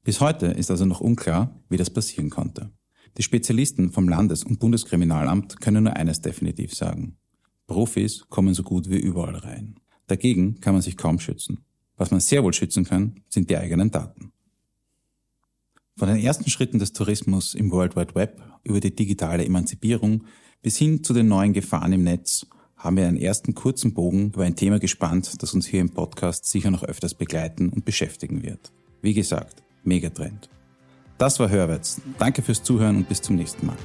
Bis 0.03 0.19
heute 0.19 0.47
ist 0.47 0.69
also 0.69 0.85
noch 0.85 0.99
unklar, 0.99 1.49
wie 1.69 1.77
das 1.77 1.89
passieren 1.89 2.29
konnte. 2.29 2.71
Die 3.17 3.23
Spezialisten 3.23 3.91
vom 3.91 4.09
Landes- 4.09 4.43
und 4.43 4.59
Bundeskriminalamt 4.59 5.61
können 5.61 5.83
nur 5.83 5.95
eines 5.95 6.21
definitiv 6.21 6.73
sagen. 6.73 7.17
Profis 7.67 8.25
kommen 8.29 8.53
so 8.53 8.63
gut 8.63 8.89
wie 8.89 8.99
überall 8.99 9.35
rein. 9.35 9.79
Dagegen 10.07 10.59
kann 10.59 10.73
man 10.73 10.81
sich 10.81 10.97
kaum 10.97 11.19
schützen. 11.19 11.63
Was 11.97 12.11
man 12.11 12.19
sehr 12.19 12.43
wohl 12.43 12.53
schützen 12.53 12.85
kann, 12.85 13.21
sind 13.29 13.49
die 13.49 13.57
eigenen 13.57 13.91
Daten. 13.91 14.31
Von 15.95 16.07
den 16.07 16.17
ersten 16.17 16.49
Schritten 16.49 16.79
des 16.79 16.93
Tourismus 16.93 17.53
im 17.53 17.71
World 17.71 17.95
Wide 17.95 18.15
Web 18.15 18.41
über 18.63 18.79
die 18.79 18.95
digitale 18.95 19.45
Emanzipierung 19.45 20.25
bis 20.61 20.77
hin 20.77 21.03
zu 21.03 21.13
den 21.13 21.27
neuen 21.27 21.53
Gefahren 21.53 21.93
im 21.93 22.03
Netz 22.03 22.47
haben 22.77 22.97
wir 22.97 23.07
einen 23.07 23.17
ersten 23.17 23.53
kurzen 23.53 23.93
Bogen 23.93 24.31
über 24.33 24.43
ein 24.43 24.55
Thema 24.55 24.79
gespannt, 24.79 25.41
das 25.41 25.53
uns 25.53 25.67
hier 25.67 25.81
im 25.81 25.91
Podcast 25.91 26.45
sicher 26.45 26.71
noch 26.71 26.83
öfters 26.83 27.13
begleiten 27.13 27.69
und 27.69 27.85
beschäftigen 27.85 28.43
wird. 28.43 28.73
Wie 29.01 29.13
gesagt, 29.13 29.63
Megatrend. 29.83 30.49
Das 31.17 31.39
war 31.39 31.49
Hörwärts. 31.49 32.01
Danke 32.17 32.41
fürs 32.41 32.63
Zuhören 32.63 32.97
und 32.97 33.07
bis 33.07 33.21
zum 33.21 33.35
nächsten 33.35 33.67
Mal. 33.67 33.77